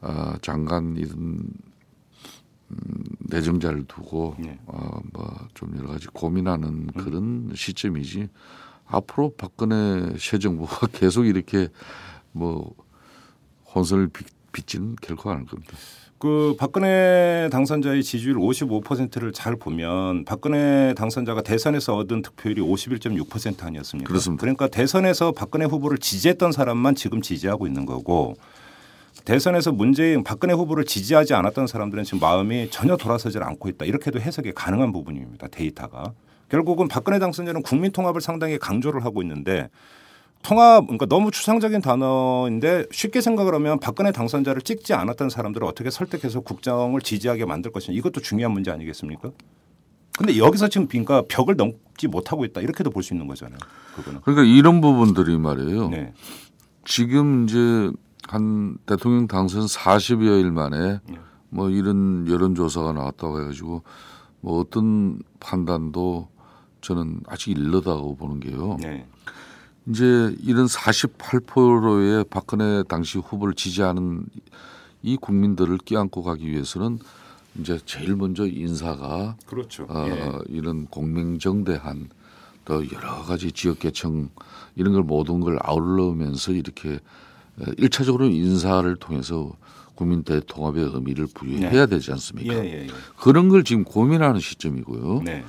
[0.00, 1.40] 아, 장관 이런
[2.70, 4.58] 음, 내정자를 두고 네.
[4.66, 8.28] 어, 뭐 좀 여러 가지 고민하는 그런 시점이지
[8.86, 11.68] 앞으로 박근혜 새 정부가 계속 이렇게
[12.32, 12.74] 뭐
[13.74, 15.76] 혼선을 빚, 빚지는 결코 않을 겁니다.
[16.18, 24.08] 그 박근혜 당선자의 지지율 55%를 잘 보면 박근혜 당선자가 대선에서 얻은 득표율이 51.6% 아니었습니까?
[24.08, 24.40] 그렇습니다.
[24.40, 28.34] 그러니까 대선에서 박근혜 후보를 지지했던 사람만 지금 지지하고 있는 거고
[29.26, 33.84] 대선에서 문재인 박근혜 후보를 지지하지 않았던 사람들은 지금 마음이 전혀 돌아서질 않고 있다.
[33.84, 35.48] 이렇게도 해석이 가능한 부분입니다.
[35.48, 36.12] 데이터가.
[36.48, 39.68] 결국은 박근혜 당선자는 국민 통합을 상당히 강조를 하고 있는데
[40.42, 46.40] 통합 그러니까 너무 추상적인 단어인데 쉽게 생각을 하면 박근혜 당선자를 찍지 않았던 사람들을 어떻게 설득해서
[46.40, 49.30] 국정을 지지하게 만들 것이냐 이것도 중요한 문제 아니겠습니까?
[50.16, 53.58] 근데 여기서 지금 그러니까 벽을 넘지 못하고 있다 이렇게도 볼 수 있는 거잖아요.
[53.96, 54.20] 그거는.
[54.22, 55.88] 그러니까 이런 부분들이 말이에요.
[55.88, 56.12] 네.
[56.84, 57.90] 지금 이제
[58.28, 61.18] 한 대통령 당선 40여일 만에 네.
[61.48, 63.82] 뭐 이런 여론조사가 나왔다고 해가지고
[64.40, 66.28] 뭐 어떤 판단도
[66.86, 68.76] 저는 아직 일러다고 보는 게요.
[68.80, 69.04] 네.
[69.88, 74.24] 이제 이런 48%의 박근혜 당시 후보를 지지하는
[75.02, 77.00] 이 국민들을 끼안고 가기 위해서는
[77.58, 79.86] 이제 제일 먼저 인사가 그렇죠.
[79.88, 80.32] 어, 예.
[80.48, 82.08] 이런 공명정대한
[82.64, 84.28] 또 여러 가지 지역 계층
[84.76, 87.00] 이런 걸 모든 걸 아울러면서 이렇게
[87.58, 89.52] 어, 일차적으로 인사를 통해서
[89.96, 92.54] 국민 대통합의 의미를 부여해야 되지 않습니까?
[92.54, 92.86] 예, 예, 예.
[93.16, 95.22] 그런 걸 지금 고민하는 시점이고요.
[95.24, 95.44] 네.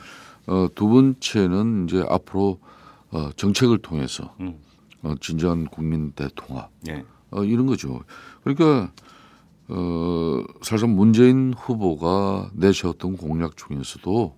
[0.48, 2.60] 어, 두 번째는 이제 앞으로
[3.12, 4.58] 어, 정책을 통해서 음.
[5.04, 7.06] 어, 진정한 국민 대통합 예.
[7.32, 8.02] 어, 이런 거죠.
[8.44, 8.92] 그러니까
[9.68, 14.36] 어, 사실상 문재인 후보가 내세웠던 공약 중에서도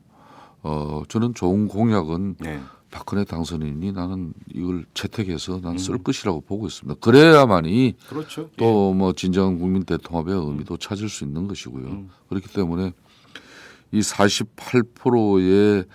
[0.64, 2.60] 어, 저는 좋은 공약은 네.
[2.92, 7.00] 박근혜 당선인이 나는 이걸 채택해서 난쓸 것이라고 보고 있습니다.
[7.00, 8.50] 그래야만이 그렇죠.
[8.58, 12.06] 또뭐 진정한 국민 대통합의 의미도 찾을 수 있는 것이고요.
[12.30, 12.94] 그렇기 때문에
[13.92, 15.86] 이 48%의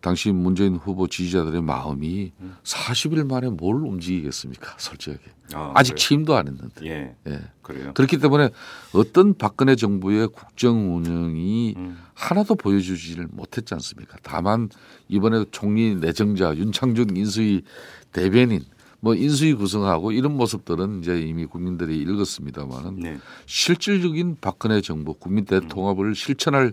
[0.00, 2.32] 당시 문재인 후보 지지자들의 마음이
[2.62, 4.74] 40일 만에 뭘 움직이겠습니까?
[4.78, 5.24] 솔직하게.
[5.54, 5.94] 아, 그래요?
[5.96, 6.86] 취임도 안 했는데.
[6.86, 7.16] 예.
[7.26, 7.40] 예.
[7.62, 7.92] 그래요.
[7.94, 8.50] 그렇기 때문에
[8.92, 11.98] 어떤 박근혜 정부의 국정 운영이 음.
[12.14, 14.18] 하나도 보여주지를 못했지 않습니까?
[14.22, 14.68] 다만
[15.08, 17.62] 이번에 총리 내정자 윤창준 인수위
[18.12, 18.64] 대변인
[19.00, 23.18] 뭐 인수위 구성하고 이런 모습들은 이제 이미 국민들이 읽었습니다만은 네.
[23.46, 26.72] 실질적인 박근혜 정부 국민 대통합을 실천할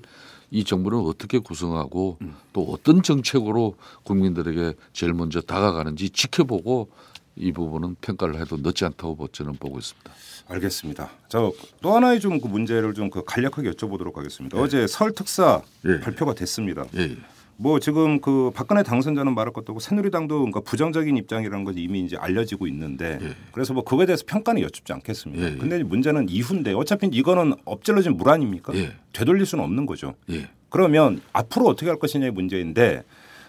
[0.52, 2.18] 이 정부를 어떻게 구성하고
[2.54, 6.89] 또 어떤 정책으로 국민들에게 제일 먼저 다가가는지 지켜보고
[7.38, 10.12] 이 부분은 평가를 해도 늦지 않다고 저는 보고 있습니다.
[10.48, 11.10] 알겠습니다.
[11.28, 11.39] 자,
[11.82, 14.58] 또 하나의 좀 그 문제를 좀 그 간략하게 여쭤보도록 하겠습니다.
[14.58, 16.00] 어제 설 특사 예.
[16.00, 16.86] 발표가 됐습니다.
[16.96, 17.18] 예, 예.
[17.58, 22.18] 뭐 지금 그 박근혜 당선자는 말할 것도 없고 새누리당도 그러니까 부정적인 입장이라는 것이 이미 이제
[22.18, 23.36] 알려지고 있는데 예.
[23.53, 25.43] 그래서 뭐 그거에 대해서 평가는 여쭙지 않겠습니다.
[25.43, 25.58] 예, 예.
[25.58, 28.74] 근데 문제는 이후인데 어차피 이거는 엎질러진 물 아닙니까?
[28.76, 28.93] 예.
[29.14, 30.16] 되돌릴 수는 없는 거죠.
[30.30, 30.49] 예.
[30.70, 33.03] 그러면 앞으로 어떻게 할 것이냐의 문제인데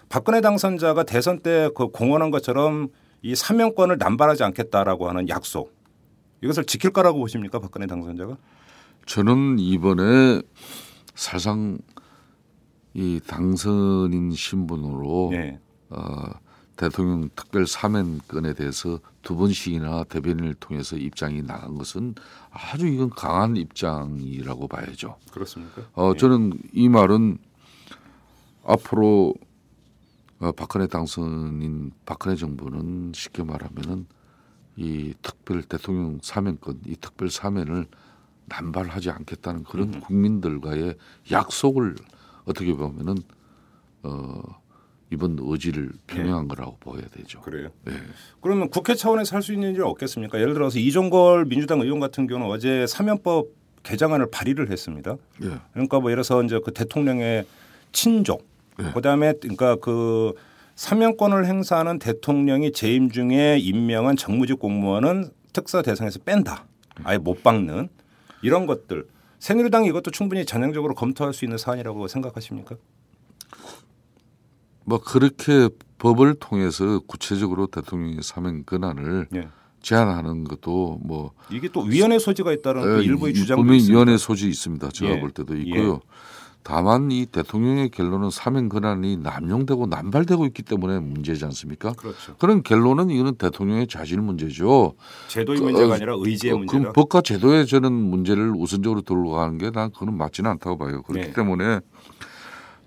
[0.07, 2.87] 박근혜 당선자가 대선 때 그 공언한 것처럼
[3.21, 5.75] 이 사명권을 남발하지 않겠다라고 하는 약속
[6.41, 8.37] 이것을 지킬 거라고 보십니까 박근혜 당선자가?
[9.05, 10.41] 저는 이번에
[11.15, 11.77] 사상
[12.97, 15.59] 이 당선인 신분으로 예.
[15.91, 16.31] 어,
[16.75, 22.15] 대통령 특별 사면권에 대해서 두 번씩이나 대변인을 통해서 입장이 나간 것은
[22.49, 25.15] 아주 이건 강한 입장이라고 봐야죠.
[25.29, 25.83] 그렇습니까?
[25.93, 26.17] 어, 예.
[26.17, 27.37] 저는 이 말은
[28.65, 29.35] 앞으로
[30.39, 34.07] 어, 박근혜 당선인 박근혜 정부는 쉽게 말하면은
[34.75, 37.85] 이 특별 대통령 사면권, 이 특별 사면을
[38.45, 39.99] 남발하지 않겠다는 그런 음.
[39.99, 40.97] 국민들과의
[41.29, 41.95] 약속을
[42.47, 43.15] 어떻게 보면은
[44.03, 44.41] 어,
[45.11, 47.41] 이번 의지를 표명한 거라고 보아야 되죠.
[47.41, 47.69] 그래요.
[47.87, 47.93] 예.
[48.41, 50.39] 그러면 국회 차원에서 할 수 있는 일 없겠습니까?
[50.39, 53.47] 예를 들어서 이종걸 민주당 의원 같은 경우는 어제 사면법
[53.83, 55.15] 개정안을 발의를 했습니다.
[55.43, 55.51] 예.
[55.73, 57.45] 그러니까 뭐 예를 들어서 이제 그 대통령의
[57.91, 58.45] 친족,
[58.81, 58.91] 예.
[58.91, 60.33] 그다음에 그러니까 그
[60.75, 66.65] 사면권을 행사하는 대통령이 재임 중에 임명한 정무직 공무원은 특사 대상에서 뺀다.
[67.03, 67.89] 아예 못 박는
[68.41, 69.05] 이런 것들.
[69.39, 72.75] 새누리당이 이것도 충분히 전향적으로 검토할 수 있는 사안이라고 생각하십니까?
[74.85, 79.47] 뭐 그렇게 법을 통해서 구체적으로 대통령의 사면 권한을 예.
[79.81, 83.93] 제한하는 것도 뭐 이게 또 위헌의 소지가 있다는 또 어, 일부의 이- 주장도 있습니다.
[83.93, 84.89] 위원회 소지 있습니다.
[84.89, 85.19] 제가 예.
[85.19, 85.99] 볼 때도 있고요.
[86.67, 86.73] 예.
[86.73, 91.93] 다만 이 대통령의 결론은 사면 권한이 남용되고 남발되고 있기 때문에 문제지 않습니까?
[91.93, 92.35] 그렇죠.
[92.37, 94.93] 그런 결론은 이거는 대통령의 자질 문제죠.
[95.29, 96.79] 제도의 그, 문제가 어, 아니라 의지의 어, 문제다.
[96.79, 101.01] 그럼 법과 제도의 저는 문제를 우선적으로 들고 가는 게 난 그건 맞지는 않다고 봐요.
[101.03, 101.33] 그렇기 네.
[101.33, 101.81] 때문에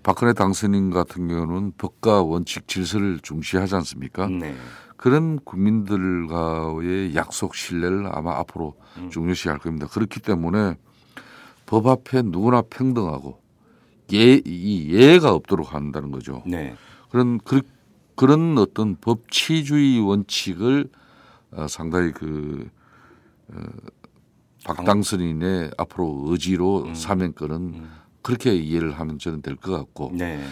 [0.03, 4.27] 박근혜 당선인 같은 경우는 법과 원칙 질서를 중시하지 않습니까?
[4.27, 4.55] 네.
[4.97, 9.09] 그런 국민들과의 약속 신뢰를 아마 앞으로 음.
[9.09, 9.87] 중요시할 겁니다.
[9.87, 10.75] 그렇기 때문에
[11.65, 13.40] 법 앞에 누구나 평등하고
[14.13, 16.43] 예, 이 예가 없도록 한다는 거죠.
[16.45, 16.75] 네.
[17.09, 17.61] 그런 그,
[18.15, 20.89] 그런 어떤 법치주의 원칙을
[21.51, 22.69] 어, 상당히 그
[23.49, 23.55] 어,
[24.65, 26.95] 박당선인의 앞으로 의지로 음.
[26.95, 27.83] 사면권은
[28.21, 30.43] 그렇게 이해를 하면 저는 될 것 같고 네.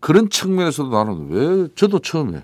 [0.00, 2.42] 그런 측면에서도 나는 왜 저도 처음에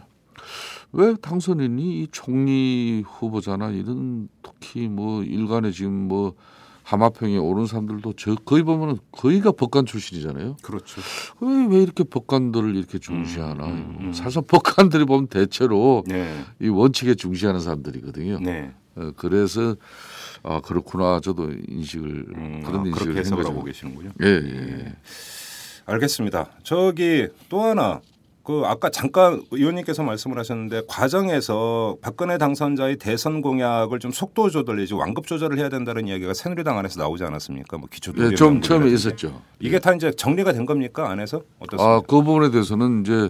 [0.92, 6.34] 왜 당선인이 이 총리 후보자나 이런 특히 뭐 일간에 지금 뭐
[6.88, 10.56] 하마평에 오른 사람들도 저 거의 보면은 거의가 법관 출신이잖아요.
[10.62, 11.02] 그렇죠.
[11.40, 13.66] 왜, 왜 이렇게 법관들을 이렇게 중시하나?
[13.66, 14.12] 음, 음, 음.
[14.14, 16.42] 사실 법관들이 보면 대체로 네.
[16.62, 18.38] 이 원칙에 중시하는 사람들이거든요.
[18.40, 18.72] 네.
[18.96, 19.76] 어, 그래서
[20.42, 23.44] 아 그렇구나 저도 인식을 음, 그런 아, 인식을 그렇게 한 해석을.
[23.44, 24.12] 하고 계시는군요.
[24.22, 24.96] 예, 예.
[25.84, 26.52] 알겠습니다.
[26.62, 28.00] 저기 또 하나
[28.48, 34.94] 그 아까 잠깐 의원님께서 말씀을 하셨는데 과정에서 박근혜 당선자의 대선 공약을 좀 속도 조절 내지
[34.94, 37.76] 완급 조절을 해야 된다는 이야기가 새누리당 안에서 나오지 않았습니까?
[37.76, 39.42] 뭐 기초 예, 좀 처음에 있었죠.
[39.60, 41.96] 이게 다 이제 정리가 된 겁니까 안에서 어떻습니까?
[41.96, 43.28] 아, 그 부분에 대해서는 이제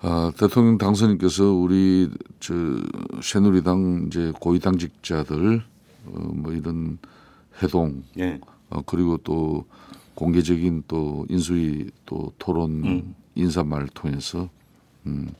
[0.00, 2.08] 아, 대통령 당선인께서 우리
[2.40, 2.54] 저
[3.22, 5.62] 새누리당 이제 고위 당직자들
[6.06, 6.96] 어, 뭐 이런
[7.62, 8.40] 회동 예.
[8.70, 9.66] 어, 그리고 또
[10.14, 13.14] 공개적인 또 인수위 또 토론 음.
[13.36, 14.48] 인사말을 통해서
[15.06, 15.32] 음,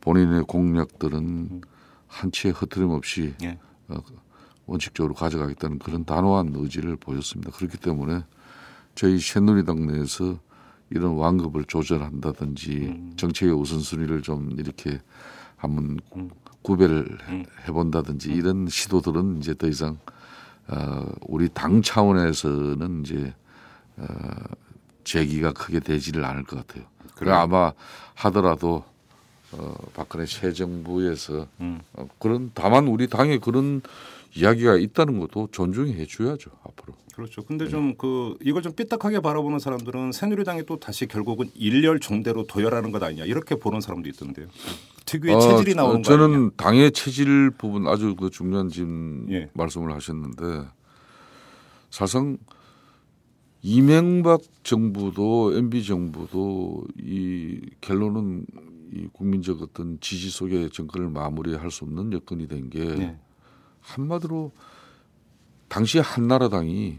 [0.00, 1.60] 본인의 공약들은
[2.06, 3.58] 한 치의 흐트림 없이 예.
[3.88, 3.98] 어,
[4.66, 7.50] 원칙적으로 가져가겠다는 그런 단호한 의지를 보였습니다.
[7.52, 8.24] 그렇기 때문에
[8.94, 10.38] 저희 새누리당 내에서
[10.90, 13.12] 이런 완급을 조절한다든지 음.
[13.16, 15.00] 정책의 우선순위를 좀 이렇게
[15.56, 16.30] 한번 음.
[16.62, 17.18] 구별을
[17.66, 19.98] 해본다든지 이런 시도들은 이제 더 이상
[20.68, 23.34] 어, 우리 당 차원에서는 이제
[23.96, 24.06] 어,
[25.04, 26.84] 제기가 크게 되지를 않을 것 같아요.
[27.14, 27.30] 그래?
[27.32, 27.72] 아마
[28.14, 28.84] 하더라도
[29.52, 31.80] 어, 박근혜 새 정부에서 음.
[31.92, 33.82] 어, 그런 다만 우리 당에 그런
[34.34, 36.94] 이야기가 있다는 것도 존중해 줘야죠 앞으로.
[37.14, 37.42] 그렇죠.
[37.42, 43.02] 근데 좀그 이걸 좀 삐딱하게 바라보는 사람들은 새누리당이 또 다시 결국은 일렬 종대로 도열하는 것
[43.02, 44.46] 아니냐 이렇게 보는 사람도 있던데요.
[45.04, 46.50] 특유의 어, 체질이 나오는 거 저는 아니냐.
[46.56, 49.50] 당의 체질 부분 아주 그 중요한 지금 예.
[49.52, 50.66] 말씀을 하셨는데
[51.90, 52.38] 사실상
[53.62, 58.44] 이명박 정부도 MB 정부도 이 결론은
[58.92, 63.18] 이 국민적 어떤 지지 속에 정권을 마무리할 수 없는 여건이 된게 네.
[63.80, 64.52] 한마디로
[65.68, 66.98] 당시 한나라당이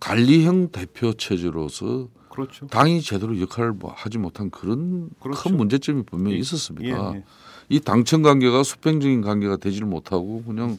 [0.00, 2.66] 관리형 대표 체제로서 그렇죠.
[2.66, 5.42] 당이 제대로 역할을 뭐 하지 못한 그런 그렇죠.
[5.42, 6.40] 큰 문제점이 분명히 예.
[6.40, 7.12] 있었습니다.
[7.14, 7.24] 예, 예.
[7.68, 10.78] 이 당청 관계가 수평적인 관계가 되지를 못하고 그냥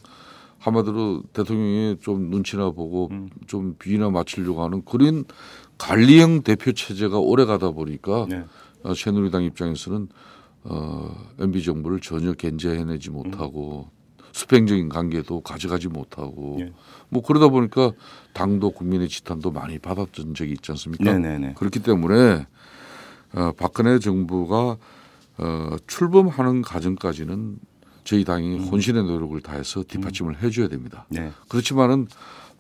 [0.66, 3.30] 한마디로 대통령이 좀 눈치나 보고 음.
[3.46, 5.24] 좀 비위나 맞추려고 하는 그런
[5.78, 8.44] 관리형 대표 체제가 오래 가다 보니까 네.
[8.84, 10.08] 어, 새누리당 입장에서는
[10.64, 13.90] 어, MB 정부를 전혀 견제해내지 못하고
[14.32, 16.74] 수평적인 관계도 가져가지 못하고 예.
[17.10, 17.92] 뭐 그러다 보니까
[18.34, 21.04] 당도 국민의 지탄도 많이 받았던 적이 있지 않습니까?
[21.04, 21.54] 네네네.
[21.54, 22.48] 그렇기 때문에
[23.36, 24.78] 어, 박근혜 정부가
[25.38, 27.60] 어, 출범하는 과정까지는
[28.06, 31.06] 저희 당이 혼신의 노력을 다해서 뒷받침을 해줘야 됩니다.
[31.10, 31.32] 네.
[31.50, 32.08] 그렇지만은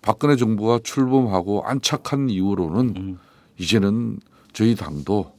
[0.02, 3.20] 박근혜 정부가 출범하고 안착한 이후로는 음.
[3.58, 4.20] 이제는
[4.54, 5.32] 저희 당도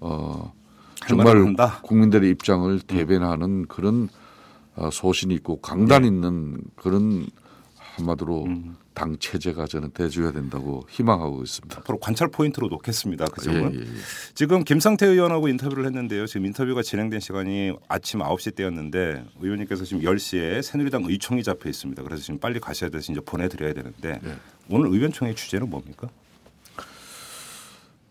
[0.00, 0.52] 어,
[1.06, 1.54] 정말.
[1.82, 4.08] 국민들의 입장을 대변하는 그런
[4.76, 7.26] 어, 소신 있고 강단 있는 그런
[7.98, 8.76] 한마디로 음.
[8.94, 11.78] 당 체제가 저는 돼줘야 된다고 희망하고 있습니다.
[11.78, 13.26] 앞으로 관찰 포인트로 놓겠습니다.
[13.26, 13.74] 그 점은.
[13.74, 13.86] 예, 예, 예.
[14.34, 16.26] 지금 김상태 의원하고 인터뷰를 했는데요.
[16.26, 22.02] 지금 인터뷰가 진행된 시간이 아침 9시 때였는데 의원님께서 지금 10시에 새누리당 의총이 잡혀 있습니다.
[22.02, 24.36] 그래서 지금 빨리 가셔야 돼서 이제 보내드려야 되는데 네.
[24.68, 26.08] 오늘 의원총회 주제는 뭡니까?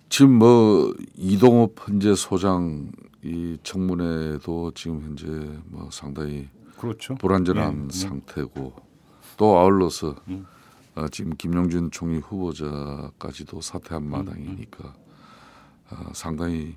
[0.09, 2.91] 지금 뭐 이동업 현재 소장
[3.23, 5.27] 이 청문회도 지금 현재
[5.65, 7.15] 뭐 상당히 그렇죠.
[7.15, 7.99] 불안전한 예, 예.
[7.99, 8.86] 상태고
[9.37, 10.45] 또 아울러서 음.
[10.95, 14.93] 어, 지금 김용준 총리 후보자까지도 사퇴한 음, 마당이니까
[15.91, 16.75] 어, 상당히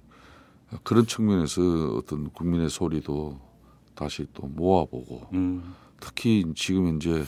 [0.85, 3.41] 그런 측면에서 어떤 국민의 소리도
[3.95, 5.75] 다시 또 모아보고 음.
[5.99, 7.25] 특히 지금 현재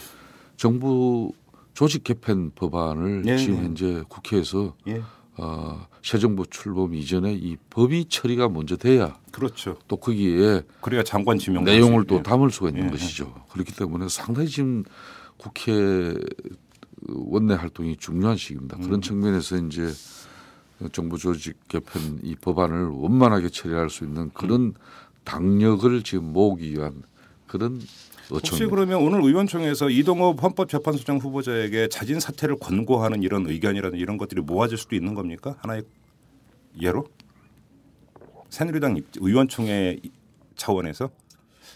[0.56, 1.32] 정부
[1.74, 3.62] 조직 개편 법안을 예, 지금 예.
[3.62, 5.02] 현재 국회에서 예.
[5.38, 9.78] 어, 새 정부 출범 이전에 이 법이 처리가 먼저 돼야 그렇죠.
[9.88, 12.22] 또 거기에 그래야 장관 지명 내용을 또 예.
[12.22, 13.32] 담을 수가 있는 예, 것이죠.
[13.50, 14.84] 그렇기 때문에 상당히 지금
[15.46, 16.14] 국회
[17.08, 18.76] 원내 활동이 중요한 시기입니다.
[18.76, 18.82] 음.
[18.82, 19.88] 그런 측면에서 이제
[20.92, 24.74] 정부 조직 개편 이 법안을 원만하게 처리할 수 있는 그런
[25.24, 27.02] 당력을 지금 모으기 위한
[27.48, 27.80] 그런
[28.30, 28.70] 혹시 어청입니다.
[28.70, 34.94] 그러면 오늘 의원총회에서 이동업 헌법재판소장 후보자에게 자진 사퇴를 권고하는 이런 의견이라든 이런 것들이 모아질 수도
[34.94, 35.56] 있는 겁니까?
[35.58, 35.82] 하나의
[36.80, 37.06] 예로
[38.48, 39.98] 새누리당 입- 의원총회
[40.56, 41.10] 차원에서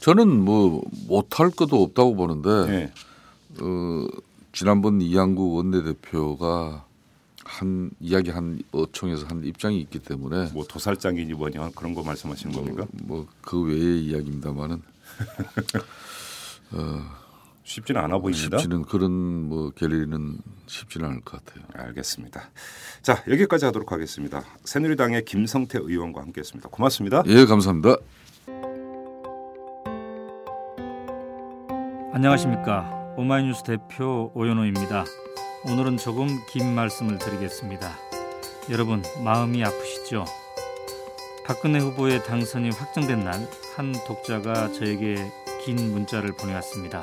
[0.01, 2.93] 저는 뭐 못할 것도 없다고 보는데 예.
[3.61, 4.07] 어,
[4.53, 6.85] 지난번 이양구 원내대표가
[7.45, 12.87] 한 이야기 한 어총에서 한 입장이 있기 때문에 뭐 도살장이니 뭐냐 그런 거 말씀하시는 겁니까?
[13.05, 14.83] 뭐 그 외의 이야기입니다만은
[17.65, 18.59] 쉽지는 않아 보입니다.
[18.59, 19.11] 쉽지는 그런
[19.49, 21.65] 뭐 결의는 쉽지는 않을 것 같아요.
[21.75, 22.51] 알겠습니다.
[23.03, 24.43] 자 여기까지 하도록 하겠습니다.
[24.65, 26.69] 새누리당의 김성태 의원과 함께했습니다.
[26.71, 27.23] 고맙습니다.
[27.27, 27.97] 예, 감사합니다.
[32.13, 35.05] 안녕하십니까 오마이뉴스 대표 오연호입니다.
[35.65, 37.91] 오늘은 조금 긴 말씀을 드리겠습니다.
[38.71, 40.25] 여러분 마음이 아프시죠?
[41.47, 43.47] 박근혜 후보의 당선이 확정된 날
[43.77, 45.31] 한 독자가 저에게
[45.63, 47.03] 긴 문자를 보내왔습니다.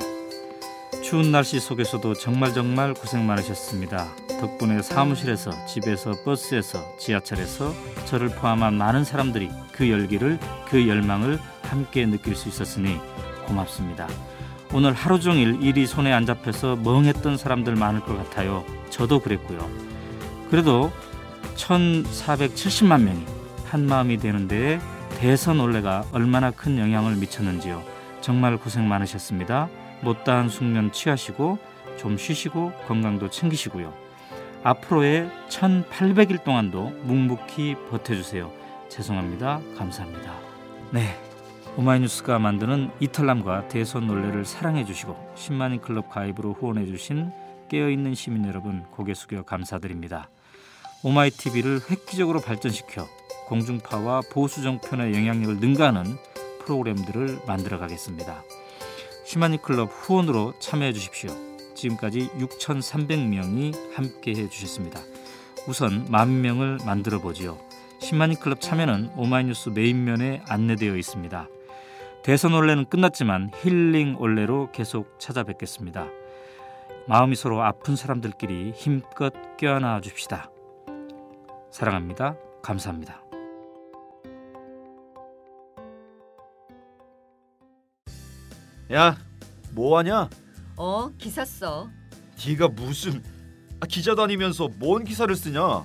[1.04, 4.08] 추운 날씨 속에서도 정말 정말 고생 많으셨습니다.
[4.40, 7.72] 덕분에 사무실에서 집에서 버스에서 지하철에서
[8.06, 12.98] 저를 포함한 많은 사람들이 그 열기를 그 열망을 함께 느낄 수 있었으니
[13.46, 14.08] 고맙습니다.
[14.74, 18.64] 오늘 하루 종일 일이 손에 안 잡혀서 멍했던 사람들 많을 것 같아요.
[18.90, 19.70] 저도 그랬고요.
[20.50, 20.90] 그래도
[21.54, 23.24] 1,470만 명이
[23.66, 24.80] 한 마음이 되는데
[25.20, 27.84] 대선 올레가 얼마나 큰 영향을 미쳤는지요.
[28.20, 29.68] 정말 고생 많으셨습니다.
[30.00, 31.58] 못다한 숙면 취하시고
[31.96, 33.94] 좀 쉬시고 건강도 챙기시고요.
[34.64, 38.50] 앞으로의 1800일 동안도 묵묵히 버텨주세요.
[38.88, 39.60] 죄송합니다.
[39.78, 40.34] 감사합니다.
[40.90, 41.16] 네.
[41.76, 47.32] 오마이뉴스가 만드는 이탈남과 대선 논례를 사랑해 주시고 10만인 클럽 가입으로 후원해 주신
[47.68, 50.30] 깨어있는 시민 여러분 고개 숙여 감사드립니다.
[51.02, 53.08] 오마이TV를 획기적으로 발전시켜
[53.46, 56.16] 공중파와 보수 정편의 영향력을 능가하는
[56.60, 58.44] 프로그램들을 만들어 가겠습니다.
[59.26, 61.30] 10만인 클럽 후원으로 참여해 주십시오.
[61.74, 65.00] 지금까지 6,300명이 함께 해 주셨습니다.
[65.66, 67.58] 우선 만 명을 만들어 보지요.
[67.98, 71.48] 10만인 클럽 참여는 오마이뉴스 메인면에 안내되어 있습니다.
[72.24, 76.06] 대선 원래는 끝났지만 힐링 원래로 계속 찾아뵙겠습니다.
[77.06, 80.50] 마음이 서로 아픈 사람들끼리 힘껏 껴안아 줍시다.
[81.70, 82.34] 사랑합니다.
[82.62, 83.20] 감사합니다.
[88.94, 89.18] 야,
[89.72, 90.30] 뭐 하냐?
[90.78, 91.90] 어, 기사 써.
[92.46, 93.22] 네가 무슨
[93.80, 95.84] 아, 기자도 아니면서 뭔 기사를 쓰냐?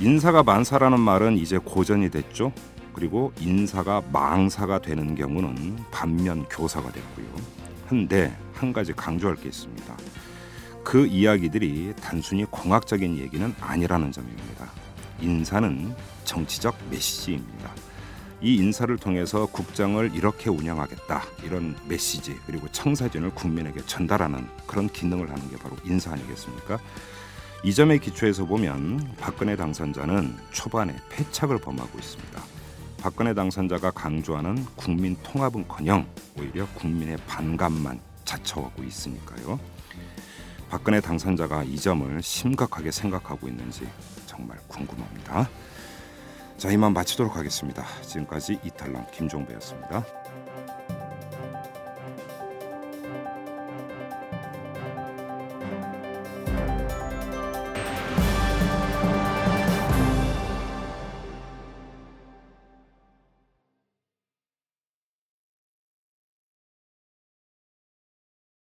[0.00, 2.52] 인사가 만사라는 말은 이제 고전이 됐죠.
[2.94, 7.26] 그리고 인사가 망사가 되는 경우는 반면 교사가 됐고요.
[7.86, 9.96] 한데 한 가지 강조할 게 있습니다.
[10.82, 14.70] 그 이야기들이 단순히 공학적인 얘기는 아니라는 점입니다.
[15.20, 15.94] 인사는
[16.24, 17.70] 정치적 메시지입니다.
[18.40, 25.50] 이 인사를 통해서 국정을 이렇게 운영하겠다 이런 메시지 그리고 청사진을 국민에게 전달하는 그런 기능을 하는
[25.50, 26.78] 게 바로 인사 아니겠습니까?
[27.62, 32.42] 이 점에 기초해서 보면 박근혜 당선자는 초반에 패착을 범하고 있습니다.
[33.02, 36.06] 박근혜 당선자가 강조하는 국민 통합은커녕
[36.38, 39.60] 오히려 국민의 반감만 자처하고 있으니까요.
[40.70, 43.86] 박근혜 당선자가 이 점을 심각하게 생각하고 있는지
[44.24, 45.48] 정말 궁금합니다.
[46.56, 47.84] 자 이만 마치도록 하겠습니다.
[48.02, 50.19] 지금까지 이탈남 김종배였습니다.